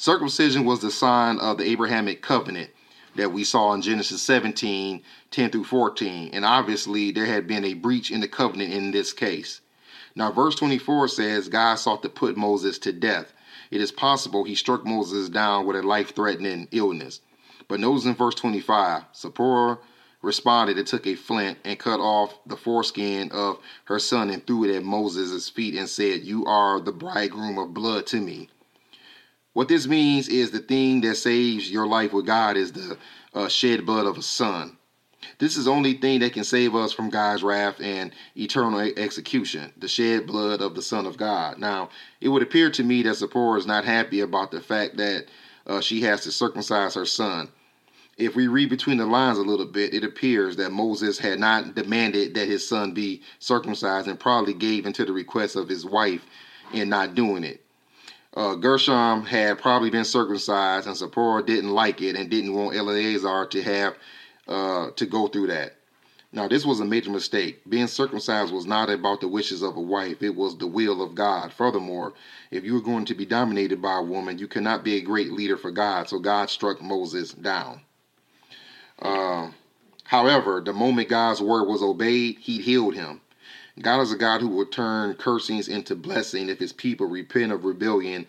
Circumcision 0.00 0.64
was 0.64 0.78
the 0.78 0.92
sign 0.92 1.40
of 1.40 1.58
the 1.58 1.68
Abrahamic 1.68 2.22
covenant 2.22 2.70
that 3.16 3.32
we 3.32 3.42
saw 3.42 3.72
in 3.72 3.82
Genesis 3.82 4.22
17 4.22 5.02
10 5.32 5.50
through 5.50 5.64
14. 5.64 6.30
And 6.32 6.44
obviously, 6.44 7.10
there 7.10 7.26
had 7.26 7.48
been 7.48 7.64
a 7.64 7.74
breach 7.74 8.12
in 8.12 8.20
the 8.20 8.28
covenant 8.28 8.72
in 8.72 8.92
this 8.92 9.12
case. 9.12 9.60
Now, 10.14 10.30
verse 10.30 10.54
24 10.54 11.08
says 11.08 11.48
God 11.48 11.74
sought 11.74 12.02
to 12.02 12.08
put 12.08 12.36
Moses 12.36 12.78
to 12.78 12.92
death. 12.92 13.32
It 13.72 13.80
is 13.80 13.90
possible 13.90 14.44
he 14.44 14.54
struck 14.54 14.86
Moses 14.86 15.28
down 15.28 15.66
with 15.66 15.74
a 15.74 15.82
life 15.82 16.14
threatening 16.14 16.68
illness. 16.70 17.20
But 17.66 17.80
notice 17.80 18.04
in 18.04 18.14
verse 18.14 18.36
25, 18.36 19.02
Zipporah 19.16 19.78
responded 20.22 20.78
and 20.78 20.86
took 20.86 21.08
a 21.08 21.16
flint 21.16 21.58
and 21.64 21.76
cut 21.76 21.98
off 21.98 22.38
the 22.46 22.56
foreskin 22.56 23.32
of 23.32 23.58
her 23.86 23.98
son 23.98 24.30
and 24.30 24.46
threw 24.46 24.62
it 24.62 24.76
at 24.76 24.84
Moses' 24.84 25.48
feet 25.48 25.74
and 25.74 25.88
said, 25.88 26.22
You 26.22 26.44
are 26.46 26.78
the 26.78 26.92
bridegroom 26.92 27.58
of 27.58 27.74
blood 27.74 28.06
to 28.06 28.20
me. 28.20 28.48
What 29.52 29.68
this 29.68 29.86
means 29.86 30.28
is 30.28 30.50
the 30.50 30.58
thing 30.58 31.00
that 31.02 31.16
saves 31.16 31.70
your 31.70 31.86
life 31.86 32.12
with 32.12 32.26
God 32.26 32.56
is 32.56 32.72
the 32.72 32.98
uh, 33.34 33.48
shed 33.48 33.86
blood 33.86 34.06
of 34.06 34.18
a 34.18 34.22
son. 34.22 34.76
This 35.38 35.56
is 35.56 35.64
the 35.64 35.72
only 35.72 35.94
thing 35.94 36.20
that 36.20 36.32
can 36.32 36.44
save 36.44 36.74
us 36.74 36.92
from 36.92 37.10
God's 37.10 37.42
wrath 37.42 37.80
and 37.80 38.12
eternal 38.36 38.80
execution, 38.80 39.72
the 39.76 39.88
shed 39.88 40.26
blood 40.26 40.60
of 40.60 40.74
the 40.74 40.82
Son 40.82 41.06
of 41.06 41.16
God. 41.16 41.58
Now, 41.58 41.90
it 42.20 42.28
would 42.28 42.42
appear 42.42 42.70
to 42.70 42.84
me 42.84 43.02
that 43.02 43.14
Zipporah 43.14 43.58
is 43.58 43.66
not 43.66 43.84
happy 43.84 44.20
about 44.20 44.50
the 44.50 44.60
fact 44.60 44.96
that 44.96 45.26
uh, 45.66 45.80
she 45.80 46.02
has 46.02 46.22
to 46.22 46.32
circumcise 46.32 46.94
her 46.94 47.04
son. 47.04 47.48
If 48.16 48.34
we 48.34 48.48
read 48.48 48.70
between 48.70 48.96
the 48.96 49.06
lines 49.06 49.38
a 49.38 49.42
little 49.42 49.66
bit, 49.66 49.94
it 49.94 50.02
appears 50.02 50.56
that 50.56 50.72
Moses 50.72 51.18
had 51.18 51.38
not 51.38 51.76
demanded 51.76 52.34
that 52.34 52.48
his 52.48 52.68
son 52.68 52.92
be 52.92 53.22
circumcised 53.38 54.08
and 54.08 54.18
probably 54.18 54.54
gave 54.54 54.86
into 54.86 55.04
the 55.04 55.12
request 55.12 55.54
of 55.54 55.68
his 55.68 55.84
wife 55.84 56.24
in 56.72 56.88
not 56.88 57.14
doing 57.14 57.44
it. 57.44 57.64
Uh, 58.38 58.54
Gershom 58.54 59.24
had 59.24 59.58
probably 59.58 59.90
been 59.90 60.04
circumcised, 60.04 60.86
and 60.86 60.96
Zipporah 60.96 61.44
didn't 61.44 61.72
like 61.72 62.00
it 62.00 62.14
and 62.14 62.30
didn't 62.30 62.54
want 62.54 62.76
Eleazar 62.76 63.46
to 63.46 63.62
have 63.64 63.96
uh, 64.46 64.90
to 64.94 65.06
go 65.06 65.26
through 65.26 65.48
that. 65.48 65.74
Now, 66.30 66.46
this 66.46 66.64
was 66.64 66.78
a 66.78 66.84
major 66.84 67.10
mistake. 67.10 67.60
Being 67.68 67.88
circumcised 67.88 68.52
was 68.52 68.64
not 68.64 68.90
about 68.90 69.20
the 69.20 69.26
wishes 69.26 69.60
of 69.60 69.76
a 69.76 69.80
wife, 69.80 70.22
it 70.22 70.36
was 70.36 70.56
the 70.56 70.68
will 70.68 71.02
of 71.02 71.16
God. 71.16 71.52
Furthermore, 71.52 72.12
if 72.52 72.62
you 72.62 72.74
were 72.74 72.80
going 72.80 73.06
to 73.06 73.14
be 73.16 73.26
dominated 73.26 73.82
by 73.82 73.98
a 73.98 74.04
woman, 74.04 74.38
you 74.38 74.46
cannot 74.46 74.84
be 74.84 74.94
a 74.94 75.02
great 75.02 75.32
leader 75.32 75.56
for 75.56 75.72
God. 75.72 76.08
So 76.08 76.20
God 76.20 76.48
struck 76.48 76.80
Moses 76.80 77.32
down. 77.32 77.80
Uh, 79.02 79.50
however, 80.04 80.62
the 80.64 80.72
moment 80.72 81.08
God's 81.08 81.42
word 81.42 81.64
was 81.66 81.82
obeyed, 81.82 82.38
he 82.38 82.62
healed 82.62 82.94
him. 82.94 83.20
God 83.80 84.00
is 84.00 84.12
a 84.12 84.16
God 84.16 84.40
who 84.40 84.48
will 84.48 84.66
turn 84.66 85.14
cursings 85.14 85.68
into 85.68 85.94
blessing 85.94 86.48
if 86.48 86.58
his 86.58 86.72
people 86.72 87.06
repent 87.06 87.52
of 87.52 87.64
rebellion 87.64 88.26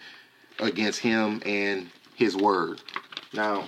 against 0.59 0.99
him 0.99 1.41
and 1.45 1.89
his 2.15 2.35
word. 2.35 2.81
Now, 3.33 3.65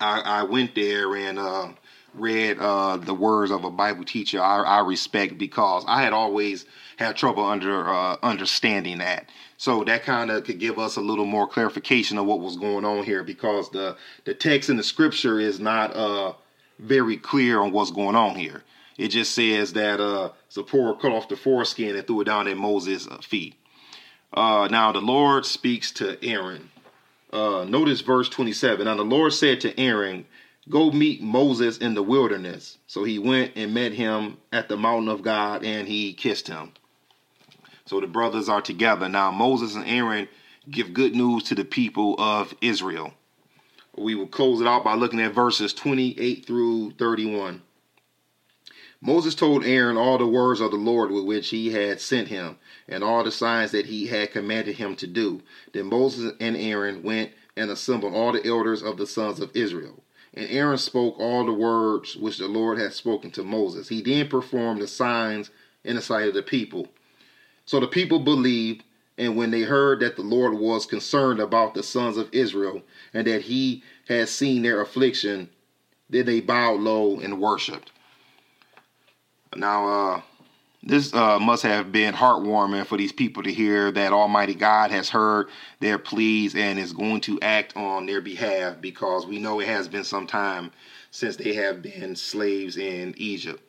I, 0.00 0.20
I 0.20 0.42
went 0.44 0.74
there 0.74 1.14
and 1.14 1.38
uh, 1.38 1.68
read 2.14 2.58
uh, 2.58 2.96
the 2.96 3.14
words 3.14 3.50
of 3.50 3.64
a 3.64 3.70
Bible 3.70 4.04
teacher 4.04 4.40
I, 4.40 4.62
I, 4.62 4.80
respect 4.80 5.38
because 5.38 5.84
I 5.86 6.02
had 6.02 6.12
always 6.12 6.66
had 6.96 7.16
trouble 7.16 7.44
under 7.44 7.88
uh, 7.88 8.16
understanding 8.22 8.98
that. 8.98 9.28
So 9.56 9.84
that 9.84 10.02
kind 10.02 10.30
of 10.30 10.44
could 10.44 10.58
give 10.58 10.78
us 10.78 10.96
a 10.96 11.00
little 11.00 11.24
more 11.24 11.46
clarification 11.46 12.18
of 12.18 12.26
what 12.26 12.40
was 12.40 12.56
going 12.56 12.84
on 12.84 13.04
here 13.04 13.22
because 13.22 13.70
the 13.70 13.96
the 14.24 14.34
text 14.34 14.68
in 14.68 14.76
the 14.76 14.82
scripture 14.82 15.38
is 15.38 15.60
not 15.60 15.94
uh, 15.94 16.32
very 16.78 17.16
clear 17.16 17.60
on 17.60 17.72
what's 17.72 17.92
going 17.92 18.16
on 18.16 18.34
here. 18.34 18.62
It 18.98 19.08
just 19.08 19.34
says 19.34 19.72
that 19.72 20.00
uh, 20.00 20.30
Zipporah 20.50 20.96
cut 20.96 21.12
off 21.12 21.28
the 21.28 21.36
foreskin 21.36 21.96
and 21.96 22.06
threw 22.06 22.20
it 22.20 22.24
down 22.24 22.48
at 22.48 22.56
Moses' 22.56 23.08
uh, 23.08 23.18
feet. 23.18 23.54
Uh, 24.32 24.68
now 24.70 24.92
the 24.92 25.00
Lord 25.00 25.44
speaks 25.44 25.90
to 25.92 26.22
Aaron. 26.24 26.70
Uh, 27.32 27.64
notice 27.68 28.00
verse 28.00 28.28
27. 28.28 28.84
Now 28.84 28.96
the 28.96 29.02
Lord 29.02 29.32
said 29.32 29.60
to 29.62 29.78
Aaron, 29.78 30.26
Go 30.68 30.92
meet 30.92 31.22
Moses 31.22 31.78
in 31.78 31.94
the 31.94 32.02
wilderness. 32.02 32.78
So 32.86 33.04
he 33.04 33.18
went 33.18 33.52
and 33.56 33.74
met 33.74 33.92
him 33.92 34.36
at 34.52 34.68
the 34.68 34.76
mountain 34.76 35.08
of 35.08 35.22
God 35.22 35.64
and 35.64 35.88
he 35.88 36.12
kissed 36.12 36.46
him. 36.46 36.72
So 37.84 38.00
the 38.00 38.06
brothers 38.06 38.48
are 38.48 38.62
together. 38.62 39.08
Now 39.08 39.32
Moses 39.32 39.74
and 39.74 39.86
Aaron 39.86 40.28
give 40.70 40.94
good 40.94 41.16
news 41.16 41.42
to 41.44 41.54
the 41.54 41.64
people 41.64 42.14
of 42.18 42.54
Israel. 42.60 43.12
We 43.96 44.14
will 44.14 44.28
close 44.28 44.60
it 44.60 44.66
out 44.66 44.84
by 44.84 44.94
looking 44.94 45.20
at 45.20 45.34
verses 45.34 45.74
28 45.74 46.46
through 46.46 46.92
31. 46.92 47.62
Moses 49.04 49.34
told 49.34 49.64
Aaron 49.64 49.96
all 49.96 50.16
the 50.16 50.26
words 50.28 50.60
of 50.60 50.70
the 50.70 50.76
Lord 50.76 51.10
with 51.10 51.24
which 51.24 51.48
he 51.48 51.72
had 51.72 52.00
sent 52.00 52.28
him, 52.28 52.56
and 52.86 53.02
all 53.02 53.24
the 53.24 53.32
signs 53.32 53.72
that 53.72 53.86
he 53.86 54.06
had 54.06 54.30
commanded 54.30 54.76
him 54.76 54.94
to 54.96 55.08
do. 55.08 55.42
Then 55.72 55.86
Moses 55.86 56.34
and 56.38 56.56
Aaron 56.56 57.02
went 57.02 57.32
and 57.56 57.68
assembled 57.68 58.14
all 58.14 58.30
the 58.30 58.46
elders 58.46 58.80
of 58.80 58.98
the 58.98 59.06
sons 59.08 59.40
of 59.40 59.56
Israel. 59.56 60.04
And 60.34 60.48
Aaron 60.48 60.78
spoke 60.78 61.18
all 61.18 61.44
the 61.44 61.52
words 61.52 62.16
which 62.16 62.38
the 62.38 62.46
Lord 62.46 62.78
had 62.78 62.92
spoken 62.92 63.32
to 63.32 63.42
Moses. 63.42 63.88
He 63.88 64.02
then 64.02 64.28
performed 64.28 64.80
the 64.80 64.86
signs 64.86 65.50
in 65.82 65.96
the 65.96 66.02
sight 66.02 66.28
of 66.28 66.34
the 66.34 66.42
people. 66.42 66.86
So 67.66 67.80
the 67.80 67.88
people 67.88 68.20
believed, 68.20 68.84
and 69.18 69.36
when 69.36 69.50
they 69.50 69.62
heard 69.62 70.00
that 70.00 70.14
the 70.14 70.22
Lord 70.22 70.54
was 70.54 70.86
concerned 70.86 71.40
about 71.40 71.74
the 71.74 71.82
sons 71.82 72.16
of 72.16 72.28
Israel, 72.32 72.82
and 73.12 73.26
that 73.26 73.42
he 73.42 73.82
had 74.06 74.28
seen 74.28 74.62
their 74.62 74.80
affliction, 74.80 75.50
then 76.08 76.26
they 76.26 76.40
bowed 76.40 76.80
low 76.80 77.18
and 77.18 77.40
worshipped. 77.40 77.91
Now, 79.56 79.88
uh, 79.88 80.20
this 80.82 81.14
uh, 81.14 81.38
must 81.38 81.62
have 81.62 81.92
been 81.92 82.14
heartwarming 82.14 82.86
for 82.86 82.96
these 82.98 83.12
people 83.12 83.42
to 83.44 83.52
hear 83.52 83.92
that 83.92 84.12
Almighty 84.12 84.54
God 84.54 84.90
has 84.90 85.08
heard 85.08 85.48
their 85.80 85.98
pleas 85.98 86.54
and 86.56 86.78
is 86.78 86.92
going 86.92 87.20
to 87.22 87.40
act 87.40 87.76
on 87.76 88.06
their 88.06 88.20
behalf 88.20 88.80
because 88.80 89.26
we 89.26 89.38
know 89.38 89.60
it 89.60 89.68
has 89.68 89.86
been 89.86 90.04
some 90.04 90.26
time 90.26 90.72
since 91.10 91.36
they 91.36 91.54
have 91.54 91.82
been 91.82 92.16
slaves 92.16 92.76
in 92.76 93.14
Egypt. 93.16 93.62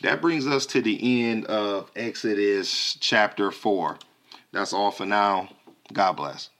That 0.00 0.20
brings 0.20 0.46
us 0.48 0.66
to 0.66 0.82
the 0.82 1.28
end 1.28 1.46
of 1.46 1.90
Exodus 1.94 2.96
chapter 3.00 3.52
4. 3.52 3.98
That's 4.50 4.72
all 4.72 4.90
for 4.90 5.06
now. 5.06 5.48
God 5.92 6.12
bless. 6.12 6.50